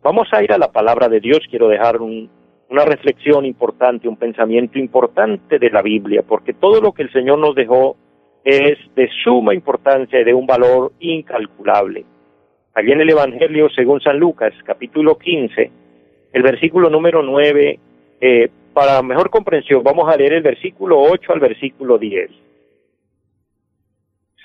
Vamos 0.03 0.29
a 0.33 0.43
ir 0.43 0.53
a 0.53 0.59
la 0.59 0.73
palabra 0.73 1.09
de 1.09 1.21
Dios, 1.21 1.41
quiero 1.51 1.69
dejar 1.69 2.01
una 2.01 2.85
reflexión 2.85 3.45
importante, 3.45 4.09
un 4.09 4.17
pensamiento 4.17 4.79
importante 4.79 5.59
de 5.59 5.71
la 5.71 5.83
Biblia, 5.83 6.23
porque 6.27 6.55
todo 6.55 6.81
lo 6.81 6.93
que 6.93 7.03
el 7.03 7.13
Señor 7.13 7.39
nos 7.39 7.55
dejó 7.55 7.97
es 8.45 8.79
de 8.95 9.09
suma 9.23 9.55
importancia 9.55 10.21
y 10.21 10.25
de 10.25 10.35
un 10.35 10.47
valor 10.47 10.93
incalculable. 11.01 12.05
Allí 12.75 12.93
en 12.93 13.01
el 13.01 13.11
Evangelio, 13.11 13.69
según 13.71 14.01
San 14.01 14.19
Lucas, 14.19 14.55
capítulo 14.65 15.19
15, 15.19 15.71
el 16.33 16.43
versículo 16.43 16.89
número 16.89 17.23
9, 17.23 17.79
eh, 18.21 18.49
para 18.73 19.03
mejor 19.03 19.29
comprensión, 19.31 19.83
vamos 19.83 20.09
a 20.09 20.17
leer 20.17 20.35
el 20.35 20.43
versículo 20.43 21.01
8 21.01 21.33
al 21.33 21.41
versículo 21.41 21.99
10. 21.99 22.31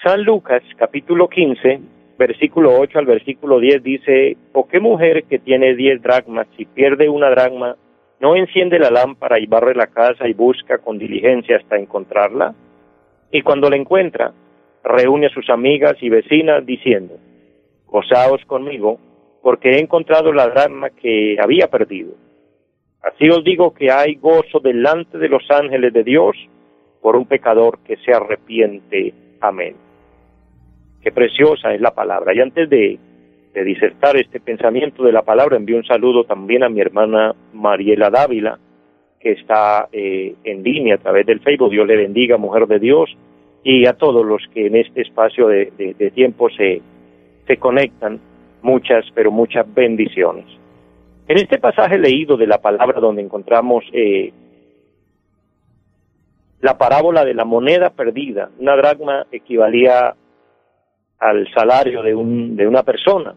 San 0.05 0.21
Lucas, 0.21 0.61
capítulo 0.77 1.27
15, 1.27 1.79
versículo 2.19 2.79
8 2.79 2.99
al 2.99 3.07
versículo 3.07 3.59
10 3.59 3.81
dice, 3.81 4.37
¿o 4.53 4.67
qué 4.67 4.79
mujer 4.79 5.23
que 5.23 5.39
tiene 5.39 5.73
10 5.73 6.03
dracmas, 6.03 6.45
si 6.55 6.65
pierde 6.65 7.09
una 7.09 7.31
dracma, 7.31 7.75
no 8.19 8.35
enciende 8.35 8.77
la 8.77 8.91
lámpara 8.91 9.39
y 9.39 9.47
barre 9.47 9.73
la 9.73 9.87
casa 9.87 10.27
y 10.27 10.33
busca 10.33 10.77
con 10.77 10.99
diligencia 10.99 11.57
hasta 11.57 11.77
encontrarla? 11.77 12.53
Y 13.31 13.41
cuando 13.41 13.67
la 13.67 13.77
encuentra, 13.77 14.31
reúne 14.83 15.25
a 15.25 15.33
sus 15.33 15.49
amigas 15.49 15.95
y 16.01 16.09
vecinas 16.09 16.63
diciendo, 16.63 17.15
gozaos 17.87 18.45
conmigo, 18.45 18.99
porque 19.41 19.71
he 19.71 19.79
encontrado 19.79 20.31
la 20.31 20.49
dracma 20.49 20.91
que 20.91 21.35
había 21.41 21.67
perdido. 21.67 22.13
Así 23.01 23.27
os 23.27 23.43
digo 23.43 23.73
que 23.73 23.89
hay 23.89 24.17
gozo 24.17 24.59
delante 24.59 25.17
de 25.17 25.29
los 25.29 25.49
ángeles 25.49 25.91
de 25.93 26.03
Dios 26.03 26.37
por 27.01 27.15
un 27.15 27.25
pecador 27.25 27.79
que 27.79 27.97
se 28.05 28.13
arrepiente. 28.13 29.11
Amén. 29.41 29.84
Qué 31.05 31.11
preciosa 31.11 31.71
es 31.71 31.79
la 31.81 31.93
palabra. 31.93 32.33
Y 32.33 32.39
antes 32.39 32.67
de, 32.67 32.97
disertar 33.53 34.17
este 34.17 34.39
pensamiento 34.39 35.03
de 35.03 35.11
la 35.11 35.21
palabra, 35.21 35.55
envío 35.55 35.77
un 35.77 35.85
saludo 35.85 36.23
también 36.23 36.63
a 36.63 36.69
mi 36.69 36.81
hermana 36.81 37.35
Mariela 37.53 38.09
Dávila, 38.09 38.57
que 39.19 39.33
está 39.33 39.87
eh, 39.91 40.33
en 40.43 40.63
línea 40.63 40.95
a 40.95 40.97
través 40.97 41.27
del 41.27 41.41
Facebook. 41.41 41.69
Dios 41.69 41.85
le 41.85 41.95
bendiga, 41.95 42.37
mujer 42.37 42.65
de 42.65 42.79
Dios, 42.79 43.15
y 43.63 43.85
a 43.85 43.93
todos 43.93 44.25
los 44.25 44.41
que 44.51 44.65
en 44.65 44.77
este 44.77 45.01
espacio 45.01 45.47
de, 45.47 46.11
tiempo 46.15 46.49
se, 46.49 46.81
se 47.45 47.57
conectan. 47.57 48.19
Muchas, 48.63 49.05
pero 49.13 49.29
muchas 49.29 49.71
bendiciones. 49.75 50.45
En 51.27 51.37
este 51.37 51.59
pasaje 51.59 51.99
leído 51.99 52.35
de 52.35 52.47
la 52.47 52.57
palabra 52.57 52.99
donde 52.99 53.21
encontramos 53.21 53.85
eh, 53.93 54.33
la 56.61 56.79
parábola 56.79 57.23
de 57.23 57.35
la 57.35 57.45
moneda 57.45 57.91
perdida, 57.91 58.49
una 58.57 58.75
dracma 58.75 59.27
equivalía 59.31 60.15
al 61.19 61.47
salario 61.53 62.01
de, 62.01 62.13
un, 62.13 62.55
de 62.55 62.67
una 62.67 62.83
persona, 62.83 63.35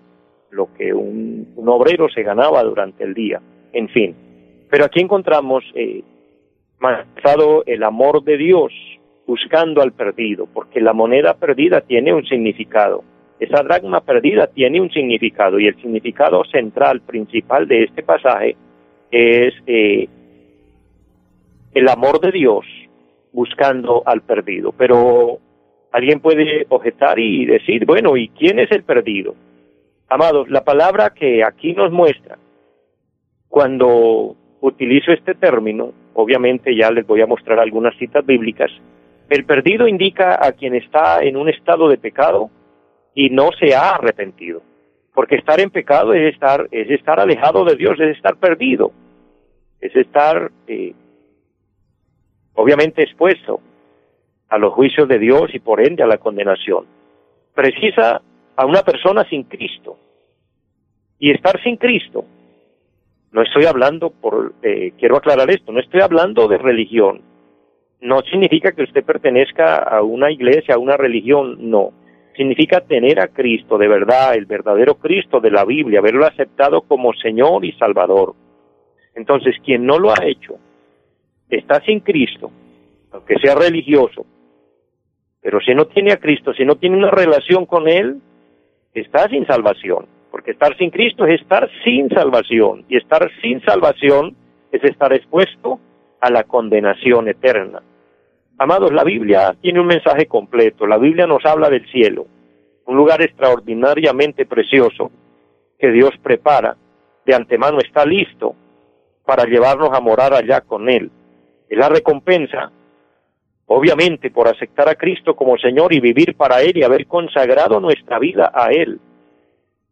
lo 0.50 0.72
que 0.74 0.92
un, 0.92 1.54
obrero 1.66 2.08
se 2.08 2.22
ganaba 2.22 2.62
durante 2.62 3.04
el 3.04 3.14
día, 3.14 3.40
en 3.72 3.88
fin. 3.88 4.14
Pero 4.70 4.84
aquí 4.84 5.00
encontramos 5.00 5.64
eh, 5.74 6.02
el 7.66 7.82
amor 7.82 8.22
de 8.24 8.36
Dios 8.36 8.72
buscando 9.26 9.82
al 9.82 9.92
perdido, 9.92 10.46
porque 10.46 10.80
la 10.80 10.92
moneda 10.92 11.34
perdida 11.34 11.82
tiene 11.82 12.14
un 12.14 12.24
significado. 12.24 13.04
Esa 13.38 13.62
dracma 13.62 14.00
perdida 14.00 14.48
tiene 14.48 14.80
un 14.80 14.90
significado 14.90 15.60
y 15.60 15.66
el 15.66 15.76
significado 15.76 16.42
central, 16.44 17.02
principal 17.02 17.68
de 17.68 17.84
este 17.84 18.02
pasaje 18.02 18.56
es 19.10 19.54
eh, 19.66 20.08
el 21.74 21.88
amor 21.88 22.20
de 22.20 22.32
Dios 22.32 22.64
buscando 23.32 24.02
al 24.06 24.22
perdido. 24.22 24.72
Pero 24.72 25.38
alguien 25.92 26.20
puede 26.20 26.66
objetar 26.68 27.18
y 27.18 27.46
decir, 27.46 27.84
bueno, 27.86 28.16
¿y 28.16 28.28
quién 28.28 28.58
es 28.58 28.70
el 28.70 28.82
perdido? 28.82 29.34
Amados, 30.08 30.48
la 30.48 30.64
palabra 30.64 31.10
que 31.10 31.44
aquí 31.44 31.72
nos 31.72 31.92
muestra, 31.92 32.38
cuando 33.48 34.36
utilizo 34.60 35.12
este 35.12 35.34
término, 35.34 35.92
obviamente 36.14 36.74
ya 36.74 36.90
les 36.90 37.06
voy 37.06 37.20
a 37.20 37.26
mostrar 37.26 37.58
algunas 37.58 37.96
citas 37.96 38.24
bíblicas, 38.24 38.70
el 39.28 39.44
perdido 39.44 39.86
indica 39.86 40.38
a 40.42 40.52
quien 40.52 40.74
está 40.74 41.22
en 41.22 41.36
un 41.36 41.48
estado 41.48 41.88
de 41.88 41.98
pecado 41.98 42.50
y 43.14 43.30
no 43.30 43.50
se 43.58 43.74
ha 43.74 43.90
arrepentido. 43.90 44.62
Porque 45.14 45.36
estar 45.36 45.60
en 45.60 45.70
pecado 45.70 46.14
es 46.14 46.32
estar, 46.32 46.68
es 46.70 46.88
estar 46.90 47.20
alejado 47.20 47.64
de 47.64 47.76
Dios, 47.76 47.98
es 48.00 48.16
estar 48.16 48.36
perdido, 48.36 48.92
es 49.80 49.94
estar 49.96 50.50
eh, 50.66 50.94
obviamente 52.54 53.02
expuesto 53.02 53.60
a 54.48 54.58
los 54.58 54.72
juicios 54.72 55.08
de 55.08 55.18
Dios 55.18 55.54
y 55.54 55.58
por 55.58 55.80
ende 55.80 56.02
a 56.02 56.06
la 56.06 56.18
condenación. 56.18 56.86
Precisa 57.54 58.22
a 58.56 58.66
una 58.66 58.82
persona 58.82 59.24
sin 59.28 59.44
Cristo. 59.44 59.98
Y 61.18 61.30
estar 61.30 61.60
sin 61.62 61.76
Cristo, 61.76 62.24
no 63.32 63.42
estoy 63.42 63.64
hablando 63.64 64.10
por, 64.10 64.54
eh, 64.62 64.92
quiero 64.98 65.16
aclarar 65.16 65.50
esto, 65.50 65.72
no 65.72 65.80
estoy 65.80 66.00
hablando 66.00 66.46
de 66.48 66.58
religión. 66.58 67.22
No 68.00 68.20
significa 68.22 68.72
que 68.72 68.84
usted 68.84 69.04
pertenezca 69.04 69.76
a 69.76 70.02
una 70.02 70.30
iglesia, 70.30 70.76
a 70.76 70.78
una 70.78 70.96
religión, 70.96 71.70
no 71.70 71.92
significa 72.38 72.80
tener 72.80 73.20
a 73.20 73.26
Cristo 73.26 73.76
de 73.76 73.88
verdad, 73.88 74.34
el 74.34 74.46
verdadero 74.46 74.94
Cristo 74.94 75.40
de 75.40 75.50
la 75.50 75.64
Biblia, 75.64 75.98
haberlo 75.98 76.24
aceptado 76.24 76.82
como 76.82 77.12
Señor 77.14 77.64
y 77.64 77.72
Salvador. 77.72 78.34
Entonces, 79.16 79.56
quien 79.64 79.84
no 79.84 79.98
lo 79.98 80.10
ha 80.10 80.24
hecho, 80.24 80.54
está 81.50 81.80
sin 81.80 81.98
Cristo, 81.98 82.52
aunque 83.10 83.40
sea 83.40 83.56
religioso, 83.56 84.24
pero 85.40 85.60
si 85.60 85.74
no 85.74 85.86
tiene 85.86 86.12
a 86.12 86.18
Cristo, 86.18 86.52
si 86.54 86.64
no 86.64 86.76
tiene 86.76 86.96
una 86.96 87.10
relación 87.10 87.66
con 87.66 87.88
Él, 87.88 88.20
está 88.94 89.28
sin 89.28 89.46
salvación, 89.46 90.06
porque 90.30 90.52
estar 90.52 90.76
sin 90.76 90.90
Cristo 90.90 91.26
es 91.26 91.40
estar 91.40 91.68
sin 91.84 92.08
salvación, 92.10 92.84
y 92.88 92.96
estar 92.96 93.30
sin 93.40 93.60
salvación 93.62 94.36
es 94.72 94.82
estar 94.84 95.12
expuesto 95.12 95.78
a 96.20 96.30
la 96.30 96.44
condenación 96.44 97.28
eterna. 97.28 97.82
Amados, 98.58 98.92
la 98.92 99.04
Biblia 99.04 99.54
tiene 99.60 99.80
un 99.80 99.86
mensaje 99.86 100.26
completo. 100.26 100.84
La 100.84 100.98
Biblia 100.98 101.28
nos 101.28 101.44
habla 101.46 101.70
del 101.70 101.88
cielo, 101.90 102.26
un 102.86 102.96
lugar 102.96 103.22
extraordinariamente 103.22 104.46
precioso 104.46 105.12
que 105.78 105.92
Dios 105.92 106.10
prepara 106.22 106.76
de 107.24 107.34
antemano 107.34 107.78
está 107.78 108.04
listo 108.04 108.56
para 109.24 109.44
llevarnos 109.44 109.90
a 109.92 110.00
morar 110.00 110.34
allá 110.34 110.62
con 110.62 110.88
Él. 110.88 111.10
Es 111.68 111.78
la 111.78 111.88
recompensa, 111.88 112.72
obviamente, 113.68 114.30
por 114.30 114.48
aceptar 114.48 114.88
a 114.88 114.94
Cristo 114.94 115.36
como 115.36 115.58
Señor 115.58 115.92
y 115.92 116.00
vivir 116.00 116.34
para 116.34 116.62
Él 116.62 116.76
y 116.76 116.82
haber 116.82 117.06
consagrado 117.06 117.80
nuestra 117.80 118.18
vida 118.18 118.50
a 118.52 118.70
Él. 118.70 118.98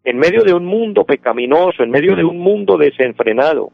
En 0.03 0.19
medio 0.19 0.43
de 0.43 0.55
un 0.55 0.65
mundo 0.65 1.05
pecaminoso, 1.05 1.83
en 1.83 1.91
medio 1.91 2.17
de 2.17 2.25
un 2.25 2.39
mundo 2.39 2.79
desenfrenado, 2.79 3.71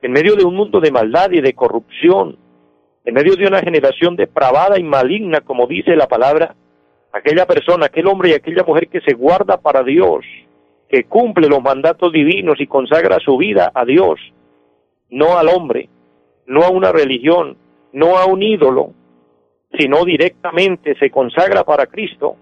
en 0.00 0.10
medio 0.10 0.36
de 0.36 0.44
un 0.44 0.54
mundo 0.54 0.80
de 0.80 0.90
maldad 0.90 1.30
y 1.32 1.40
de 1.40 1.52
corrupción, 1.52 2.38
en 3.04 3.14
medio 3.14 3.36
de 3.36 3.46
una 3.46 3.60
generación 3.60 4.16
depravada 4.16 4.78
y 4.78 4.82
maligna, 4.84 5.42
como 5.42 5.66
dice 5.66 5.96
la 5.96 6.06
palabra, 6.06 6.54
aquella 7.12 7.46
persona, 7.46 7.86
aquel 7.86 8.06
hombre 8.06 8.30
y 8.30 8.32
aquella 8.32 8.64
mujer 8.64 8.88
que 8.88 9.00
se 9.02 9.12
guarda 9.12 9.58
para 9.58 9.82
Dios, 9.82 10.24
que 10.88 11.04
cumple 11.04 11.48
los 11.48 11.62
mandatos 11.62 12.10
divinos 12.12 12.58
y 12.58 12.66
consagra 12.66 13.18
su 13.18 13.36
vida 13.36 13.70
a 13.74 13.84
Dios, 13.84 14.18
no 15.10 15.36
al 15.36 15.48
hombre, 15.48 15.90
no 16.46 16.62
a 16.62 16.70
una 16.70 16.90
religión, 16.90 17.56
no 17.92 18.16
a 18.16 18.24
un 18.24 18.42
ídolo, 18.42 18.92
sino 19.78 20.04
directamente 20.04 20.94
se 20.96 21.10
consagra 21.10 21.64
para 21.64 21.86
Cristo, 21.86 22.36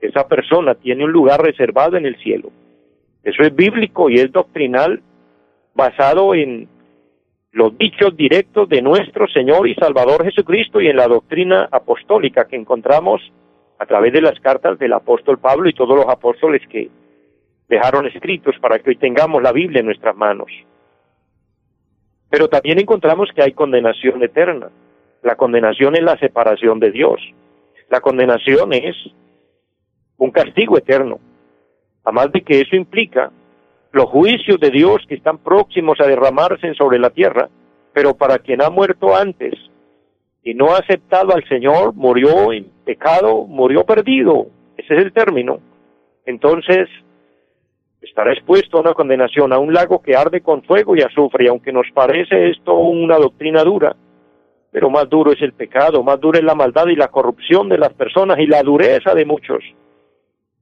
esa 0.00 0.26
persona 0.26 0.74
tiene 0.74 1.04
un 1.04 1.12
lugar 1.12 1.42
reservado 1.42 1.96
en 1.96 2.06
el 2.06 2.16
cielo. 2.16 2.50
Eso 3.22 3.42
es 3.42 3.54
bíblico 3.54 4.10
y 4.10 4.16
es 4.16 4.30
doctrinal 4.32 5.02
basado 5.74 6.34
en 6.34 6.68
los 7.52 7.76
dichos 7.78 8.16
directos 8.16 8.68
de 8.68 8.82
nuestro 8.82 9.28
Señor 9.28 9.68
y 9.68 9.74
Salvador 9.74 10.24
Jesucristo 10.24 10.80
y 10.80 10.88
en 10.88 10.96
la 10.96 11.08
doctrina 11.08 11.68
apostólica 11.70 12.46
que 12.46 12.56
encontramos 12.56 13.22
a 13.78 13.86
través 13.86 14.12
de 14.12 14.20
las 14.20 14.38
cartas 14.40 14.78
del 14.78 14.92
apóstol 14.92 15.38
Pablo 15.38 15.68
y 15.68 15.72
todos 15.72 15.96
los 15.96 16.08
apóstoles 16.08 16.62
que 16.68 16.90
dejaron 17.68 18.06
escritos 18.06 18.56
para 18.60 18.78
que 18.78 18.90
hoy 18.90 18.96
tengamos 18.96 19.42
la 19.42 19.52
Biblia 19.52 19.80
en 19.80 19.86
nuestras 19.86 20.16
manos. 20.16 20.50
Pero 22.28 22.48
también 22.48 22.78
encontramos 22.80 23.30
que 23.34 23.42
hay 23.42 23.52
condenación 23.52 24.22
eterna. 24.22 24.70
La 25.24 25.36
condenación 25.36 25.96
es 25.96 26.02
la 26.02 26.18
separación 26.18 26.78
de 26.78 26.90
Dios. 26.90 27.18
La 27.88 28.02
condenación 28.02 28.74
es 28.74 28.94
un 30.18 30.30
castigo 30.30 30.76
eterno. 30.76 31.18
Además 32.04 32.30
de 32.30 32.42
que 32.42 32.60
eso 32.60 32.76
implica 32.76 33.32
los 33.90 34.04
juicios 34.10 34.60
de 34.60 34.70
Dios 34.70 35.02
que 35.08 35.14
están 35.14 35.38
próximos 35.38 35.98
a 35.98 36.06
derramarse 36.06 36.74
sobre 36.74 36.98
la 36.98 37.08
tierra, 37.08 37.48
pero 37.94 38.14
para 38.14 38.38
quien 38.38 38.60
ha 38.62 38.68
muerto 38.68 39.16
antes 39.16 39.54
y 40.42 40.52
no 40.52 40.74
ha 40.74 40.78
aceptado 40.80 41.34
al 41.34 41.48
Señor, 41.48 41.94
murió 41.94 42.52
en 42.52 42.70
pecado, 42.84 43.46
murió 43.46 43.84
perdido. 43.86 44.48
Ese 44.76 44.94
es 44.94 45.04
el 45.04 45.12
término. 45.14 45.58
Entonces, 46.26 46.86
estará 48.02 48.34
expuesto 48.34 48.76
a 48.76 48.82
una 48.82 48.92
condenación, 48.92 49.54
a 49.54 49.58
un 49.58 49.72
lago 49.72 50.02
que 50.02 50.16
arde 50.16 50.42
con 50.42 50.62
fuego 50.64 50.94
y 50.94 51.00
azufre, 51.00 51.46
y 51.46 51.48
aunque 51.48 51.72
nos 51.72 51.86
parece 51.94 52.50
esto 52.50 52.74
una 52.74 53.16
doctrina 53.16 53.64
dura, 53.64 53.96
pero 54.74 54.90
más 54.90 55.08
duro 55.08 55.30
es 55.30 55.40
el 55.40 55.52
pecado, 55.52 56.02
más 56.02 56.18
dura 56.18 56.40
es 56.40 56.44
la 56.44 56.56
maldad 56.56 56.88
y 56.88 56.96
la 56.96 57.06
corrupción 57.06 57.68
de 57.68 57.78
las 57.78 57.92
personas 57.92 58.40
y 58.40 58.46
la 58.48 58.60
dureza 58.60 59.14
de 59.14 59.24
muchos, 59.24 59.62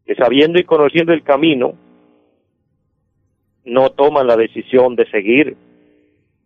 que 0.04 0.14
sabiendo 0.14 0.61
y 0.61 0.64
conociendo 0.64 1.14
el 1.14 1.23
camino, 1.23 1.73
no 3.64 3.88
toman 3.92 4.26
la 4.26 4.37
decisión 4.37 4.97
de 4.97 5.11
seguir, 5.11 5.57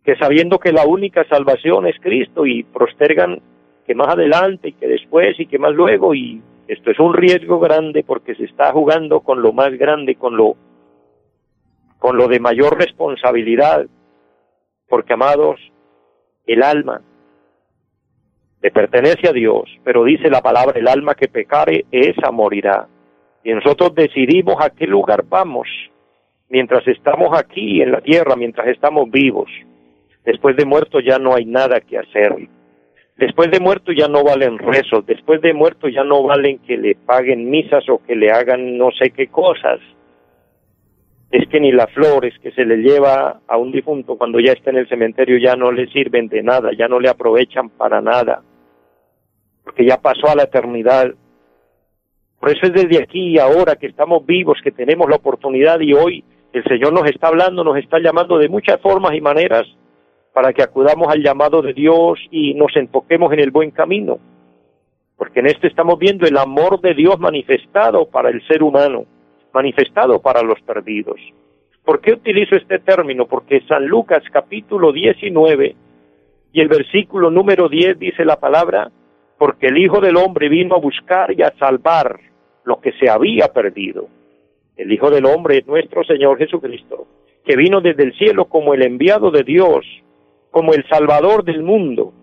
que 0.05 0.15
sabiendo 0.15 0.59
que 0.59 0.71
la 0.71 0.85
única 0.85 1.27
salvación 1.27 1.87
es 1.87 1.99
Cristo 1.99 2.45
y 2.45 2.63
postergan 2.63 3.41
que 3.85 3.95
más 3.95 4.13
adelante 4.13 4.69
y 4.69 4.71
que 4.71 4.87
después 4.87 5.37
y 5.37 5.47
que 5.47 5.59
más 5.59 5.73
luego 5.73 6.15
y 6.15 6.41
esto 6.69 6.89
es 6.89 6.99
un 6.99 7.15
riesgo 7.15 7.59
grande 7.59 8.01
porque 8.01 8.33
se 8.35 8.45
está 8.45 8.71
jugando 8.71 9.19
con 9.19 9.41
lo 9.41 9.51
más 9.51 9.73
grande, 9.77 10.15
con 10.15 10.37
lo 10.37 10.55
con 11.99 12.15
lo 12.15 12.29
de 12.29 12.39
mayor 12.39 12.77
responsabilidad, 12.77 13.87
porque 14.87 15.11
amados, 15.11 15.59
el 16.45 16.63
alma 16.63 17.01
pertenece 18.71 19.29
a 19.29 19.33
Dios, 19.33 19.69
pero 19.83 20.03
dice 20.03 20.29
la 20.29 20.41
palabra, 20.41 20.79
el 20.79 20.87
alma 20.87 21.15
que 21.15 21.27
pecare, 21.27 21.85
esa 21.91 22.31
morirá. 22.31 22.87
Y 23.43 23.53
nosotros 23.53 23.93
decidimos 23.95 24.55
a 24.59 24.69
qué 24.69 24.85
lugar 24.87 25.23
vamos 25.27 25.67
mientras 26.49 26.87
estamos 26.87 27.37
aquí 27.37 27.81
en 27.81 27.91
la 27.91 28.01
tierra, 28.01 28.35
mientras 28.35 28.67
estamos 28.67 29.09
vivos. 29.11 29.49
Después 30.25 30.55
de 30.57 30.65
muerto 30.65 30.99
ya 30.99 31.19
no 31.19 31.35
hay 31.35 31.45
nada 31.45 31.79
que 31.81 31.97
hacer. 31.97 32.35
Después 33.17 33.49
de 33.49 33.59
muerto 33.59 33.91
ya 33.91 34.07
no 34.07 34.23
valen 34.23 34.59
rezos, 34.59 35.05
después 35.05 35.41
de 35.41 35.53
muerto 35.53 35.87
ya 35.87 36.03
no 36.03 36.23
valen 36.23 36.59
que 36.59 36.77
le 36.77 36.95
paguen 36.95 37.49
misas 37.49 37.87
o 37.89 37.99
que 38.03 38.15
le 38.15 38.31
hagan 38.31 38.77
no 38.77 38.91
sé 38.91 39.09
qué 39.09 39.27
cosas. 39.27 39.79
Es 41.31 41.47
que 41.49 41.59
ni 41.59 41.71
las 41.71 41.91
flores 41.93 42.33
que 42.41 42.51
se 42.51 42.63
le 42.63 42.77
lleva 42.77 43.41
a 43.47 43.57
un 43.57 43.71
difunto 43.71 44.17
cuando 44.17 44.39
ya 44.39 44.51
está 44.51 44.69
en 44.69 44.77
el 44.77 44.87
cementerio 44.87 45.39
ya 45.39 45.55
no 45.55 45.71
le 45.71 45.87
sirven 45.87 46.27
de 46.27 46.43
nada, 46.43 46.69
ya 46.77 46.87
no 46.87 46.99
le 46.99 47.09
aprovechan 47.09 47.69
para 47.69 48.01
nada, 48.01 48.43
porque 49.67 49.85
ya 49.85 49.97
pasó 49.97 50.29
a 50.29 50.35
la 50.35 50.43
eternidad. 50.43 51.13
Por 52.39 52.49
eso 52.49 52.67
es 52.67 52.71
desde 52.71 53.03
aquí 53.03 53.33
y 53.33 53.37
ahora 53.37 53.75
que 53.75 53.87
estamos 53.87 54.25
vivos, 54.25 54.57
que 54.63 54.71
tenemos 54.71 55.09
la 55.09 55.17
oportunidad 55.17 55.81
y 55.81 55.93
hoy 55.93 56.23
el 56.53 56.63
Señor 56.63 56.93
nos 56.93 57.05
está 57.09 57.27
hablando, 57.27 57.65
nos 57.65 57.77
está 57.77 57.99
llamando 57.99 58.37
de 58.37 58.47
muchas 58.47 58.79
formas 58.79 59.13
y 59.13 59.19
maneras 59.19 59.67
para 60.33 60.53
que 60.53 60.63
acudamos 60.63 61.09
al 61.09 61.21
llamado 61.21 61.61
de 61.61 61.73
Dios 61.73 62.17
y 62.31 62.53
nos 62.53 62.73
enfoquemos 62.77 63.33
en 63.33 63.41
el 63.41 63.51
buen 63.51 63.71
camino. 63.71 64.19
Porque 65.17 65.41
en 65.41 65.47
esto 65.47 65.67
estamos 65.67 65.99
viendo 65.99 66.25
el 66.25 66.37
amor 66.37 66.79
de 66.79 66.93
Dios 66.93 67.19
manifestado 67.19 68.05
para 68.05 68.29
el 68.29 68.41
ser 68.47 68.63
humano, 68.63 69.03
manifestado 69.51 70.21
para 70.21 70.43
los 70.43 70.61
perdidos. 70.61 71.19
¿Por 71.83 71.99
qué 71.99 72.13
utilizo 72.13 72.55
este 72.55 72.79
término? 72.79 73.25
Porque 73.25 73.59
San 73.67 73.85
Lucas 73.85 74.23
capítulo 74.31 74.93
19 74.93 75.75
y 76.53 76.61
el 76.61 76.69
versículo 76.69 77.29
número 77.29 77.67
10 77.67 77.99
dice 77.99 78.23
la 78.23 78.39
palabra, 78.39 78.91
porque 79.37 79.67
el 79.67 79.77
Hijo 79.77 80.01
del 80.01 80.17
Hombre 80.17 80.49
vino 80.49 80.75
a 80.75 80.79
buscar 80.79 81.31
y 81.37 81.41
a 81.43 81.53
salvar 81.57 82.19
lo 82.63 82.79
que 82.81 82.91
se 82.93 83.09
había 83.09 83.47
perdido 83.47 84.09
el 84.77 84.91
Hijo 84.91 85.09
del 85.09 85.25
Hombre, 85.25 85.63
nuestro 85.65 86.03
Señor 86.03 86.37
Jesucristo, 86.37 87.07
que 87.43 87.55
vino 87.55 87.81
desde 87.81 88.03
el 88.03 88.13
cielo 88.13 88.45
como 88.45 88.73
el 88.73 88.83
enviado 88.83 89.31
de 89.31 89.43
Dios, 89.43 89.85
como 90.51 90.73
el 90.73 90.87
Salvador 90.87 91.43
del 91.43 91.63
mundo, 91.63 92.13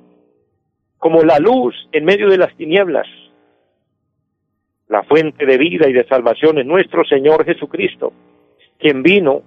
como 0.98 1.22
la 1.22 1.38
luz 1.38 1.74
en 1.92 2.04
medio 2.04 2.30
de 2.30 2.38
las 2.38 2.56
tinieblas. 2.56 3.06
La 4.88 5.02
fuente 5.02 5.44
de 5.44 5.58
vida 5.58 5.88
y 5.88 5.92
de 5.92 6.06
salvación 6.06 6.58
es 6.58 6.66
nuestro 6.66 7.04
Señor 7.04 7.44
Jesucristo, 7.44 8.12
quien 8.78 9.02
vino 9.02 9.42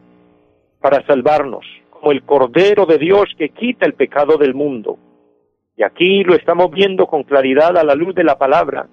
para 0.82 1.06
salvarnos, 1.06 1.66
como 1.90 2.12
el 2.12 2.24
Cordero 2.24 2.86
de 2.86 2.98
Dios 2.98 3.30
que 3.38 3.50
quita 3.50 3.86
el 3.86 3.94
pecado 3.94 4.38
del 4.38 4.54
mundo. 4.54 4.98
Y 5.78 5.84
aquí 5.84 6.24
lo 6.24 6.34
estamos 6.34 6.72
viendo 6.72 7.06
con 7.06 7.24
claridad 7.24 7.78
a 7.78 7.84
la 7.84 7.94
luz 7.94 8.16
de 8.16 8.24
la 8.24 8.40
palabra. 8.40 8.88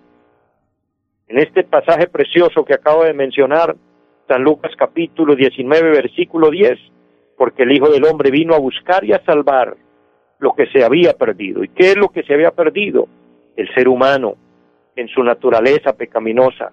En 1.27 1.39
este 1.39 1.65
pasaje 1.65 2.09
precioso 2.09 2.63
que 2.63 2.75
acabo 2.75 3.05
de 3.05 3.15
mencionar, 3.15 3.75
San 4.29 4.43
Lucas 4.43 4.73
capítulo 4.77 5.35
19, 5.35 5.91
versículo 5.91 6.51
10, 6.51 6.79
porque 7.39 7.63
el 7.63 7.73
Hijo 7.73 7.89
del 7.89 8.05
Hombre 8.05 8.31
vino 8.31 8.55
a 8.55 8.59
buscar 8.59 9.03
y 9.03 9.15
a 9.15 9.25
salvar 9.25 9.75
lo 10.39 10.53
que 10.53 10.67
se 10.67 10.85
había 10.85 11.15
perdido. 11.15 11.65
¿Y 11.65 11.69
qué 11.69 11.93
es 11.93 11.97
lo 11.97 12.11
que 12.11 12.23
se 12.23 12.35
había 12.35 12.51
perdido? 12.51 13.09
El 13.57 13.73
ser 13.73 13.89
humano 13.89 14.37
en 14.95 15.09
su 15.09 15.23
naturaleza 15.23 15.97
pecaminosa, 15.97 16.71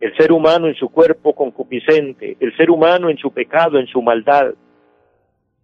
el 0.00 0.16
ser 0.16 0.32
humano 0.32 0.68
en 0.68 0.74
su 0.74 0.88
cuerpo 0.88 1.34
concupiscente, 1.34 2.38
el 2.40 2.56
ser 2.56 2.70
humano 2.70 3.10
en 3.10 3.18
su 3.18 3.30
pecado, 3.30 3.78
en 3.78 3.88
su 3.88 4.00
maldad. 4.00 4.54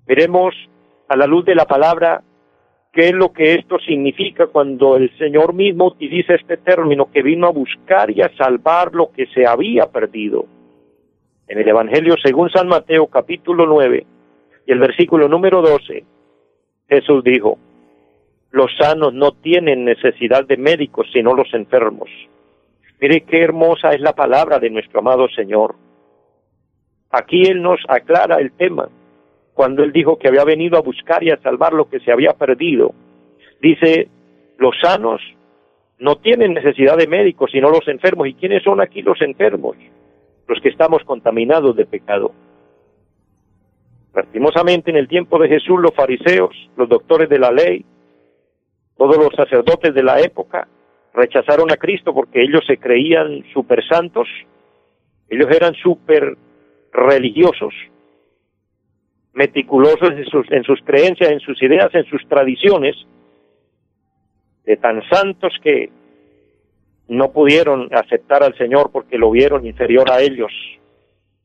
Veremos 0.07 0.55
a 1.09 1.17
la 1.17 1.27
luz 1.27 1.47
de 1.47 1.55
la 1.55 1.65
palabra 1.65 2.23
qué 2.93 3.09
es 3.09 3.15
lo 3.15 3.33
que 3.33 3.55
esto 3.55 3.79
significa 3.79 4.49
cuando 4.49 4.97
el 4.97 5.17
Señor 5.17 5.55
mismo 5.55 5.87
utiliza 5.87 6.35
este 6.35 6.57
término 6.57 7.11
que 7.13 7.23
vino 7.23 7.47
a 7.47 7.53
buscar 7.53 8.11
y 8.11 8.23
a 8.23 8.35
salvar 8.37 8.95
lo 8.95 9.13
que 9.13 9.27
se 9.27 9.47
había 9.47 9.87
perdido. 9.87 10.47
En 11.47 11.59
el 11.59 11.69
Evangelio 11.69 12.15
según 12.23 12.51
San 12.51 12.69
Mateo 12.69 13.07
capítulo 13.07 13.67
9 13.67 14.07
y 14.67 14.73
el 14.73 14.79
versículo 14.79 15.29
número 15.29 15.63
12, 15.63 16.05
Jesús 16.89 17.25
dijo, 17.25 17.59
los 18.51 18.71
sanos 18.77 19.15
no 19.15 19.33
tienen 19.33 19.85
necesidad 19.85 20.45
de 20.45 20.57
médicos 20.57 21.07
sino 21.13 21.35
los 21.35 21.53
enfermos. 21.55 22.09
Mire 23.01 23.23
qué 23.23 23.43
hermosa 23.43 23.91
es 23.93 24.01
la 24.01 24.15
palabra 24.15 24.59
de 24.59 24.71
nuestro 24.71 25.01
amado 25.01 25.29
Señor. 25.29 25.77
Aquí 27.11 27.43
Él 27.43 27.63
nos 27.63 27.81
aclara 27.89 28.37
el 28.41 28.53
tema. 28.53 28.89
Cuando 29.61 29.85
Él 29.85 29.93
dijo 29.93 30.17
que 30.17 30.27
había 30.27 30.45
venido 30.45 30.79
a 30.79 30.81
buscar 30.81 31.23
y 31.23 31.29
a 31.29 31.37
salvar 31.43 31.75
lo 31.75 31.91
que 31.91 32.01
se 32.01 32.11
había 32.11 32.33
perdido, 32.33 32.95
dice, 33.61 34.09
los 34.57 34.75
sanos 34.81 35.21
no 35.99 36.17
tienen 36.17 36.55
necesidad 36.55 36.97
de 36.97 37.07
médicos 37.07 37.51
sino 37.53 37.69
los 37.69 37.87
enfermos. 37.87 38.27
¿Y 38.27 38.33
quiénes 38.33 38.63
son 38.63 38.81
aquí 38.81 39.03
los 39.03 39.21
enfermos? 39.21 39.77
los 40.49 40.63
que 40.63 40.71
estamos 40.71 41.05
contaminados 41.05 41.77
de 41.77 41.85
pecado. 41.85 42.33
Lastimosamente 44.15 44.91
en 44.91 44.97
el 44.97 45.09
tiempo 45.09 45.39
de 45.39 45.49
Jesús 45.49 45.79
los 45.79 45.95
fariseos, 45.95 46.57
los 46.79 46.89
doctores 46.89 47.29
de 47.29 47.39
la 47.39 47.53
ley, 47.53 47.85
todos 48.97 49.19
los 49.19 49.35
sacerdotes 49.37 49.93
de 49.93 50.03
la 50.03 50.21
época 50.21 50.69
rechazaron 51.13 51.71
a 51.71 51.77
Cristo 51.77 52.15
porque 52.15 52.43
ellos 52.43 52.63
se 52.67 52.79
creían 52.79 53.45
super 53.53 53.87
santos, 53.87 54.27
ellos 55.29 55.49
eran 55.55 55.75
super 55.75 56.35
religiosos. 56.95 57.75
Meticulosos 59.33 60.11
en 60.11 60.25
sus, 60.27 60.51
en 60.51 60.65
sus 60.65 60.81
creencias, 60.83 61.31
en 61.31 61.41
sus 61.41 61.63
ideas, 61.63 61.95
en 61.95 62.05
sus 62.05 62.27
tradiciones, 62.29 62.97
de 64.65 64.77
tan 64.77 65.03
santos 65.09 65.53
que 65.63 65.91
no 67.09 67.33
pudieron 67.33 67.89
aceptar 67.93 68.43
al 68.43 68.57
Señor 68.57 68.91
porque 68.93 69.19
lo 69.19 69.31
vieron 69.31 69.67
inferior 69.67 70.11
a 70.11 70.21
ellos. 70.21 70.53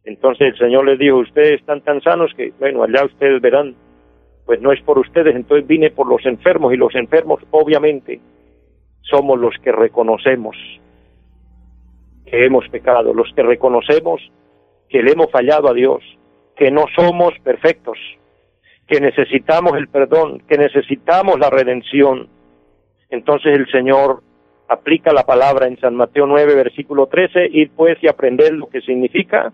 Entonces 0.03 0.53
el 0.53 0.57
Señor 0.57 0.85
les 0.85 0.99
dijo, 0.99 1.17
ustedes 1.17 1.59
están 1.59 1.81
tan 1.81 2.01
sanos 2.01 2.31
que, 2.37 2.53
bueno, 2.59 2.83
allá 2.83 3.03
ustedes 3.05 3.41
verán, 3.41 3.75
pues 4.45 4.61
no 4.61 4.71
es 4.71 4.81
por 4.81 4.99
ustedes, 4.99 5.35
entonces 5.35 5.65
vine 5.65 5.89
por 5.89 6.07
los 6.07 6.23
enfermos 6.25 6.71
y 6.73 6.77
los 6.77 6.93
enfermos 6.93 7.41
obviamente 7.49 8.19
somos 9.01 9.39
los 9.39 9.55
que 9.63 9.71
reconocemos 9.71 10.55
que 12.25 12.45
hemos 12.45 12.67
pecado, 12.69 13.13
los 13.13 13.31
que 13.35 13.43
reconocemos 13.43 14.21
que 14.89 15.01
le 15.01 15.11
hemos 15.11 15.31
fallado 15.31 15.69
a 15.69 15.73
Dios, 15.73 16.03
que 16.55 16.71
no 16.71 16.85
somos 16.95 17.33
perfectos, 17.43 17.97
que 18.87 18.99
necesitamos 18.99 19.77
el 19.77 19.87
perdón, 19.87 20.41
que 20.47 20.57
necesitamos 20.57 21.39
la 21.39 21.49
redención. 21.49 22.29
Entonces 23.09 23.53
el 23.57 23.69
Señor 23.71 24.23
aplica 24.67 25.13
la 25.13 25.23
palabra 25.23 25.67
en 25.67 25.79
San 25.79 25.95
Mateo 25.95 26.25
9, 26.25 26.55
versículo 26.55 27.07
13, 27.07 27.49
ir 27.51 27.71
pues 27.75 27.97
y 28.01 28.07
aprender 28.07 28.53
lo 28.53 28.67
que 28.67 28.81
significa 28.81 29.53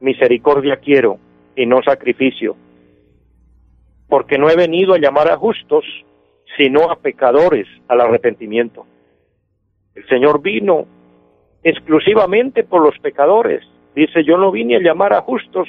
misericordia 0.00 0.76
quiero 0.76 1.18
y 1.56 1.66
no 1.66 1.82
sacrificio, 1.82 2.56
porque 4.08 4.38
no 4.38 4.48
he 4.48 4.56
venido 4.56 4.94
a 4.94 4.98
llamar 4.98 5.28
a 5.28 5.36
justos, 5.36 5.84
sino 6.56 6.90
a 6.90 6.96
pecadores 6.96 7.66
al 7.88 8.00
arrepentimiento. 8.00 8.86
El 9.94 10.06
Señor 10.06 10.40
vino 10.40 10.86
exclusivamente 11.64 12.62
por 12.62 12.82
los 12.82 12.98
pecadores. 13.00 13.62
Dice, 13.94 14.22
yo 14.24 14.38
no 14.38 14.52
vine 14.52 14.76
a 14.76 14.80
llamar 14.80 15.12
a 15.12 15.22
justos, 15.22 15.68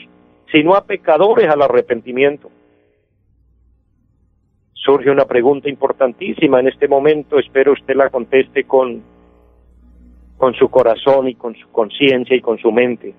sino 0.51 0.75
a 0.75 0.85
pecadores 0.85 1.49
al 1.49 1.61
arrepentimiento. 1.61 2.49
Surge 4.73 5.11
una 5.11 5.25
pregunta 5.25 5.69
importantísima 5.69 6.59
en 6.59 6.67
este 6.67 6.87
momento, 6.87 7.37
espero 7.37 7.73
usted 7.73 7.95
la 7.95 8.09
conteste 8.09 8.63
con, 8.63 9.03
con 10.37 10.53
su 10.55 10.69
corazón 10.69 11.27
y 11.27 11.35
con 11.35 11.55
su 11.55 11.69
conciencia 11.71 12.35
y 12.35 12.41
con 12.41 12.57
su 12.57 12.71
mente. 12.71 13.13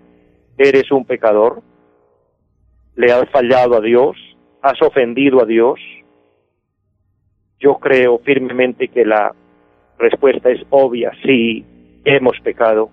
¿Eres 0.57 0.91
un 0.91 1.05
pecador? 1.05 1.63
¿Le 2.97 3.13
has 3.13 3.29
fallado 3.31 3.77
a 3.77 3.81
Dios? 3.81 4.17
¿Has 4.63 4.81
ofendido 4.83 5.43
a 5.43 5.47
Dios? 5.47 5.79
Yo 7.59 7.75
creo 7.75 8.19
firmemente 8.19 8.89
que 8.89 9.05
la 9.05 9.35
respuesta 9.99 10.51
es 10.51 10.63
obvia, 10.71 11.13
sí, 11.23 11.65
hemos 12.05 12.41
pecado, 12.41 12.91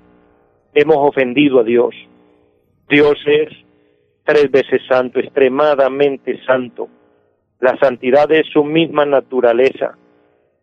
hemos 0.73 0.97
ofendido 0.97 1.59
a 1.61 1.63
Dios. 1.63 1.95
Dios 2.89 3.17
es 3.25 3.49
tres 4.27 4.51
veces 4.51 4.81
santo, 4.89 5.19
extremadamente 5.19 6.37
santo. 6.45 6.89
La 7.61 7.77
santidad 7.77 8.29
es 8.29 8.45
su 8.51 8.61
misma 8.61 9.05
naturaleza 9.05 9.97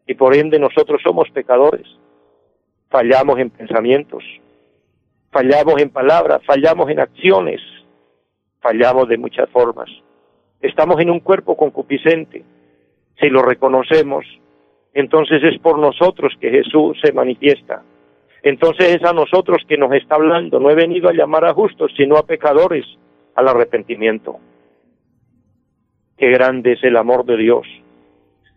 y 0.07 0.14
por 0.14 0.37
ende 0.37 0.59
nosotros 0.59 1.00
somos 1.03 1.31
pecadores. 1.31 1.87
Fallamos 2.90 3.38
en 3.38 3.48
pensamientos, 3.48 4.22
fallamos 5.33 5.81
en 5.81 5.88
palabras, 5.88 6.42
fallamos 6.44 6.90
en 6.90 7.00
acciones, 7.00 7.62
fallamos 8.61 9.09
de 9.09 9.16
muchas 9.16 9.48
formas. 9.48 9.88
Estamos 10.61 11.00
en 11.00 11.09
un 11.09 11.20
cuerpo 11.20 11.57
concupiscente. 11.57 12.44
Si 13.18 13.31
lo 13.31 13.40
reconocemos, 13.40 14.27
entonces 14.92 15.42
es 15.42 15.59
por 15.59 15.79
nosotros 15.79 16.35
que 16.38 16.50
Jesús 16.50 16.98
se 17.03 17.12
manifiesta. 17.12 17.83
Entonces 18.42 18.96
es 18.96 19.05
a 19.05 19.14
nosotros 19.14 19.62
que 19.66 19.79
nos 19.79 19.92
está 19.94 20.16
hablando. 20.16 20.61
No 20.61 20.68
he 20.68 20.74
venido 20.74 21.09
a 21.09 21.14
llamar 21.14 21.46
a 21.46 21.55
justos, 21.55 21.90
sino 21.96 22.18
a 22.18 22.27
pecadores 22.27 22.85
al 23.34 23.48
arrepentimiento. 23.48 24.38
Qué 26.16 26.30
grande 26.30 26.72
es 26.72 26.84
el 26.84 26.96
amor 26.96 27.24
de 27.24 27.36
Dios. 27.36 27.66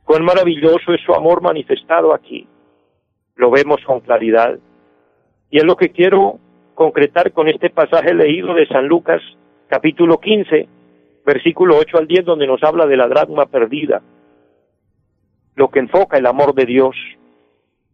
Cuán 0.03 0.23
maravilloso 0.23 0.93
es 0.93 1.01
su 1.05 1.13
amor 1.13 1.41
manifestado 1.41 2.13
aquí. 2.13 2.47
Lo 3.35 3.51
vemos 3.51 3.81
con 3.85 3.99
claridad. 3.99 4.57
Y 5.49 5.57
es 5.57 5.63
lo 5.63 5.75
que 5.75 5.89
quiero 5.89 6.39
concretar 6.75 7.31
con 7.31 7.47
este 7.47 7.69
pasaje 7.69 8.13
leído 8.13 8.53
de 8.53 8.67
San 8.67 8.87
Lucas, 8.87 9.21
capítulo 9.67 10.19
15, 10.19 10.67
versículo 11.25 11.77
8 11.77 11.97
al 11.97 12.07
10, 12.07 12.25
donde 12.25 12.47
nos 12.47 12.63
habla 12.63 12.85
de 12.85 12.97
la 12.97 13.07
dracma 13.07 13.47
perdida. 13.47 14.01
Lo 15.55 15.69
que 15.69 15.79
enfoca 15.79 16.17
el 16.17 16.25
amor 16.25 16.53
de 16.53 16.65
Dios. 16.65 16.95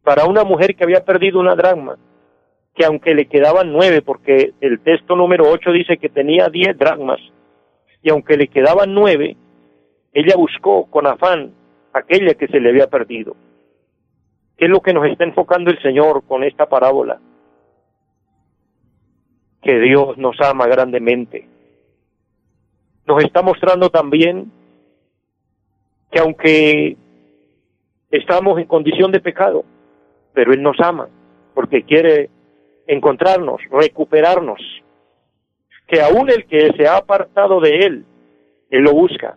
Para 0.03 0.25
una 0.25 0.43
mujer 0.43 0.75
que 0.75 0.83
había 0.83 1.05
perdido 1.05 1.39
una 1.39 1.55
dracma, 1.55 1.97
que 2.75 2.85
aunque 2.85 3.13
le 3.13 3.27
quedaban 3.27 3.71
nueve, 3.71 4.01
porque 4.01 4.53
el 4.61 4.79
texto 4.79 5.15
número 5.15 5.49
ocho 5.49 5.71
dice 5.71 5.97
que 5.97 6.09
tenía 6.09 6.49
diez 6.49 6.77
dracmas, 6.77 7.19
y 8.01 8.09
aunque 8.09 8.35
le 8.35 8.47
quedaban 8.47 8.93
nueve, 8.93 9.37
ella 10.11 10.35
buscó 10.35 10.85
con 10.85 11.07
afán 11.07 11.53
aquella 11.93 12.33
que 12.33 12.47
se 12.47 12.59
le 12.59 12.69
había 12.69 12.87
perdido. 12.87 13.35
¿Qué 14.57 14.65
es 14.65 14.71
lo 14.71 14.81
que 14.81 14.93
nos 14.93 15.05
está 15.07 15.23
enfocando 15.23 15.71
el 15.71 15.81
Señor 15.81 16.23
con 16.25 16.43
esta 16.43 16.67
parábola? 16.67 17.19
Que 19.61 19.79
Dios 19.79 20.17
nos 20.17 20.39
ama 20.41 20.67
grandemente. 20.67 21.47
Nos 23.05 23.23
está 23.23 23.41
mostrando 23.41 23.89
también 23.89 24.51
que 26.11 26.19
aunque 26.19 26.97
estamos 28.11 28.59
en 28.59 28.65
condición 28.65 29.11
de 29.11 29.19
pecado, 29.19 29.63
pero 30.33 30.53
Él 30.53 30.61
nos 30.61 30.79
ama 30.79 31.07
porque 31.53 31.83
quiere 31.83 32.29
encontrarnos, 32.87 33.61
recuperarnos. 33.71 34.59
Que 35.87 36.01
aún 36.01 36.29
el 36.29 36.45
que 36.45 36.71
se 36.77 36.87
ha 36.87 36.97
apartado 36.97 37.59
de 37.59 37.79
Él, 37.79 38.05
Él 38.69 38.81
lo 38.83 38.93
busca. 38.93 39.35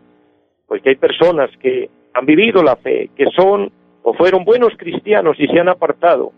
Porque 0.66 0.90
hay 0.90 0.96
personas 0.96 1.50
que 1.60 1.90
han 2.14 2.26
vivido 2.26 2.62
la 2.62 2.76
fe, 2.76 3.10
que 3.16 3.26
son 3.36 3.70
o 4.02 4.14
fueron 4.14 4.44
buenos 4.44 4.72
cristianos 4.76 5.36
y 5.38 5.46
se 5.48 5.58
han 5.58 5.68
apartado. 5.68 6.32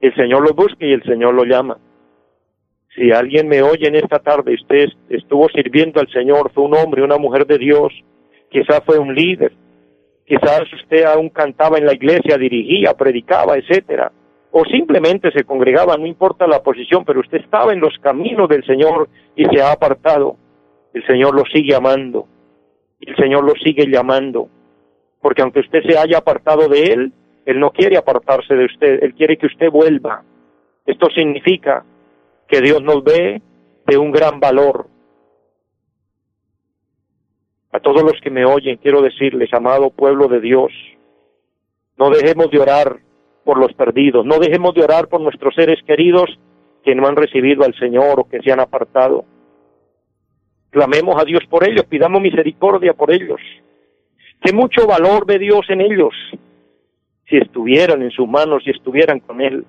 El 0.00 0.14
Señor 0.14 0.42
los 0.42 0.54
busca 0.54 0.84
y 0.84 0.92
el 0.92 1.02
Señor 1.04 1.34
lo 1.34 1.44
llama. 1.44 1.78
Si 2.94 3.12
alguien 3.12 3.48
me 3.48 3.62
oye 3.62 3.86
en 3.86 3.96
esta 3.96 4.18
tarde, 4.18 4.54
usted 4.54 4.88
estuvo 5.10 5.48
sirviendo 5.50 6.00
al 6.00 6.08
Señor, 6.08 6.50
fue 6.52 6.64
un 6.64 6.74
hombre, 6.74 7.02
una 7.02 7.18
mujer 7.18 7.46
de 7.46 7.58
Dios, 7.58 7.92
quizás 8.50 8.80
fue 8.86 8.98
un 8.98 9.14
líder, 9.14 9.52
quizás 10.24 10.62
usted 10.72 11.04
aún 11.04 11.28
cantaba 11.28 11.76
en 11.76 11.84
la 11.84 11.92
iglesia, 11.92 12.38
dirigía, 12.38 12.94
predicaba, 12.94 13.56
etcétera 13.56 14.10
o 14.58 14.64
simplemente 14.64 15.30
se 15.32 15.44
congregaba, 15.44 15.98
no 15.98 16.06
importa 16.06 16.46
la 16.46 16.62
posición, 16.62 17.04
pero 17.04 17.20
usted 17.20 17.42
estaba 17.42 17.74
en 17.74 17.80
los 17.80 17.92
caminos 17.98 18.48
del 18.48 18.64
Señor 18.64 19.06
y 19.34 19.44
se 19.44 19.60
ha 19.60 19.70
apartado, 19.70 20.38
el 20.94 21.06
Señor 21.06 21.34
lo 21.34 21.42
sigue 21.44 21.74
amando, 21.74 22.26
el 22.98 23.14
Señor 23.16 23.44
lo 23.44 23.52
sigue 23.62 23.86
llamando, 23.86 24.48
porque 25.20 25.42
aunque 25.42 25.60
usted 25.60 25.82
se 25.82 25.98
haya 25.98 26.16
apartado 26.16 26.70
de 26.70 26.84
Él, 26.84 27.12
Él 27.44 27.60
no 27.60 27.70
quiere 27.70 27.98
apartarse 27.98 28.54
de 28.54 28.64
usted, 28.64 29.02
Él 29.02 29.12
quiere 29.12 29.36
que 29.36 29.44
usted 29.44 29.70
vuelva. 29.70 30.22
Esto 30.86 31.10
significa 31.10 31.84
que 32.48 32.62
Dios 32.62 32.82
nos 32.82 33.04
ve 33.04 33.42
de 33.86 33.98
un 33.98 34.10
gran 34.10 34.40
valor. 34.40 34.86
A 37.72 37.80
todos 37.80 38.02
los 38.02 38.18
que 38.22 38.30
me 38.30 38.46
oyen, 38.46 38.78
quiero 38.78 39.02
decirles, 39.02 39.52
amado 39.52 39.90
pueblo 39.90 40.28
de 40.28 40.40
Dios, 40.40 40.72
no 41.98 42.08
dejemos 42.08 42.50
de 42.50 42.58
orar 42.58 43.05
por 43.46 43.58
los 43.58 43.72
perdidos. 43.72 44.26
No 44.26 44.38
dejemos 44.40 44.74
de 44.74 44.82
orar 44.82 45.06
por 45.06 45.20
nuestros 45.20 45.54
seres 45.54 45.78
queridos 45.86 46.28
que 46.84 46.96
no 46.96 47.06
han 47.06 47.14
recibido 47.14 47.64
al 47.64 47.74
Señor 47.74 48.18
o 48.20 48.28
que 48.28 48.40
se 48.42 48.50
han 48.50 48.60
apartado. 48.60 49.24
Clamemos 50.70 51.14
a 51.18 51.24
Dios 51.24 51.44
por 51.48 51.66
ellos, 51.66 51.86
pidamos 51.86 52.20
misericordia 52.20 52.92
por 52.92 53.12
ellos. 53.12 53.40
Que 54.42 54.52
mucho 54.52 54.86
valor 54.86 55.24
ve 55.24 55.38
Dios 55.38 55.64
en 55.68 55.80
ellos 55.80 56.12
si 57.28 57.36
estuvieran 57.36 58.02
en 58.02 58.10
sus 58.10 58.28
manos, 58.28 58.62
si 58.64 58.70
estuvieran 58.70 59.20
con 59.20 59.40
Él. 59.40 59.64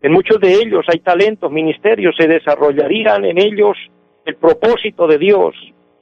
En 0.00 0.12
muchos 0.12 0.40
de 0.40 0.52
ellos 0.52 0.84
hay 0.88 1.00
talentos, 1.00 1.50
ministerios, 1.50 2.14
se 2.16 2.28
desarrollarían 2.28 3.24
en 3.24 3.38
ellos 3.38 3.76
el 4.24 4.36
propósito 4.36 5.06
de 5.06 5.18
Dios. 5.18 5.54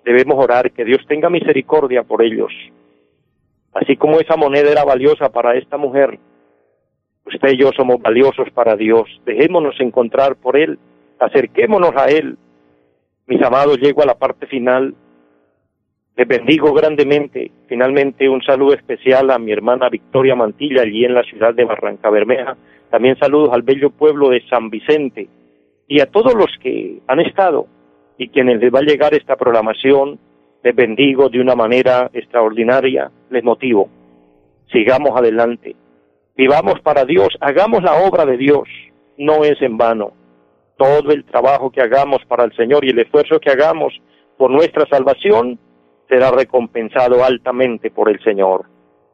Debemos 0.04 0.36
orar 0.42 0.70
que 0.72 0.84
Dios 0.84 1.00
tenga 1.06 1.30
misericordia 1.30 2.02
por 2.02 2.22
ellos. 2.22 2.52
Así 3.72 3.96
como 3.96 4.20
esa 4.20 4.36
moneda 4.36 4.70
era 4.70 4.84
valiosa 4.84 5.30
para 5.30 5.56
esta 5.56 5.76
mujer, 5.76 6.18
Usted 7.26 7.54
y 7.54 7.58
yo 7.58 7.72
somos 7.76 8.00
valiosos 8.00 8.48
para 8.50 8.76
Dios. 8.76 9.08
Dejémonos 9.24 9.74
encontrar 9.80 10.36
por 10.36 10.56
Él. 10.56 10.78
Acerquémonos 11.18 11.90
a 11.96 12.06
Él. 12.06 12.36
Mis 13.26 13.42
amados, 13.42 13.78
llego 13.78 14.02
a 14.02 14.06
la 14.06 14.14
parte 14.14 14.46
final. 14.46 14.94
Les 16.16 16.28
bendigo 16.28 16.72
grandemente. 16.72 17.50
Finalmente, 17.66 18.28
un 18.28 18.42
saludo 18.42 18.74
especial 18.74 19.30
a 19.30 19.38
mi 19.38 19.50
hermana 19.50 19.88
Victoria 19.88 20.36
Mantilla, 20.36 20.82
allí 20.82 21.04
en 21.04 21.14
la 21.14 21.24
ciudad 21.24 21.52
de 21.52 21.64
Barranca 21.64 22.10
Bermeja. 22.10 22.56
También 22.90 23.18
saludos 23.18 23.50
al 23.52 23.62
bello 23.62 23.90
pueblo 23.90 24.30
de 24.30 24.46
San 24.48 24.70
Vicente 24.70 25.28
y 25.88 26.00
a 26.00 26.06
todos 26.06 26.34
los 26.34 26.56
que 26.62 27.00
han 27.08 27.20
estado 27.20 27.66
y 28.18 28.28
quienes 28.28 28.60
les 28.60 28.72
va 28.72 28.78
a 28.78 28.82
llegar 28.82 29.14
esta 29.14 29.34
programación. 29.34 30.20
Les 30.62 30.74
bendigo 30.74 31.28
de 31.28 31.40
una 31.40 31.56
manera 31.56 32.08
extraordinaria. 32.12 33.10
Les 33.30 33.42
motivo. 33.42 33.88
Sigamos 34.70 35.10
adelante 35.16 35.74
Vivamos 36.36 36.80
para 36.80 37.04
Dios, 37.04 37.28
hagamos 37.40 37.82
la 37.82 37.94
obra 37.94 38.26
de 38.26 38.36
Dios, 38.36 38.68
no 39.16 39.44
es 39.44 39.60
en 39.62 39.78
vano. 39.78 40.12
Todo 40.76 41.10
el 41.10 41.24
trabajo 41.24 41.70
que 41.70 41.80
hagamos 41.80 42.20
para 42.28 42.44
el 42.44 42.54
Señor 42.54 42.84
y 42.84 42.90
el 42.90 42.98
esfuerzo 42.98 43.40
que 43.40 43.50
hagamos 43.50 43.94
por 44.36 44.50
nuestra 44.50 44.86
salvación, 44.90 45.58
será 46.08 46.30
recompensado 46.30 47.24
altamente 47.24 47.90
por 47.90 48.10
el 48.10 48.22
Señor. 48.22 48.66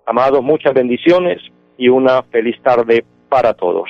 Amados, 0.06 0.42
muchas 0.42 0.74
bendiciones 0.74 1.40
y 1.78 1.88
una 1.88 2.22
feliz 2.24 2.56
tarde 2.62 3.04
para 3.28 3.54
todos. 3.54 3.88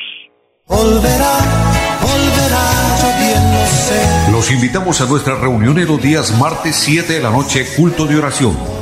Los 4.30 4.52
invitamos 4.52 5.00
a 5.00 5.08
nuestra 5.08 5.36
reunión 5.36 5.78
en 5.78 5.86
los 5.86 6.00
días 6.00 6.38
martes 6.38 6.76
7 6.76 7.14
de 7.14 7.22
la 7.22 7.30
noche, 7.30 7.64
culto 7.76 8.06
de 8.06 8.16
oración. 8.16 8.81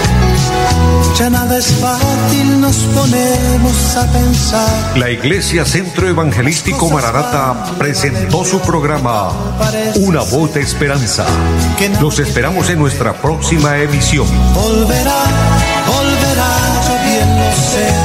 ya 1.17 1.29
nada 1.29 1.57
es 1.57 1.67
fácil, 1.73 2.61
nos 2.61 2.77
ponemos 2.77 3.97
a 3.97 4.11
pensar. 4.11 4.97
La 4.97 5.09
Iglesia 5.09 5.65
Centro 5.65 6.07
Evangelístico 6.07 6.89
Maranata 6.89 7.65
presentó 7.77 8.43
su 8.43 8.59
programa 8.61 9.31
Una 9.97 10.21
voz 10.21 10.53
de 10.53 10.61
esperanza. 10.61 11.25
Los 11.99 12.19
esperamos 12.19 12.69
en 12.69 12.79
nuestra 12.79 13.13
próxima 13.13 13.77
emisión. 13.77 14.27
Volverá, 14.53 15.23
volverá, 15.85 16.49
yo 16.87 16.93
bien 17.05 17.39
lo 17.39 17.51
sé. 17.51 18.00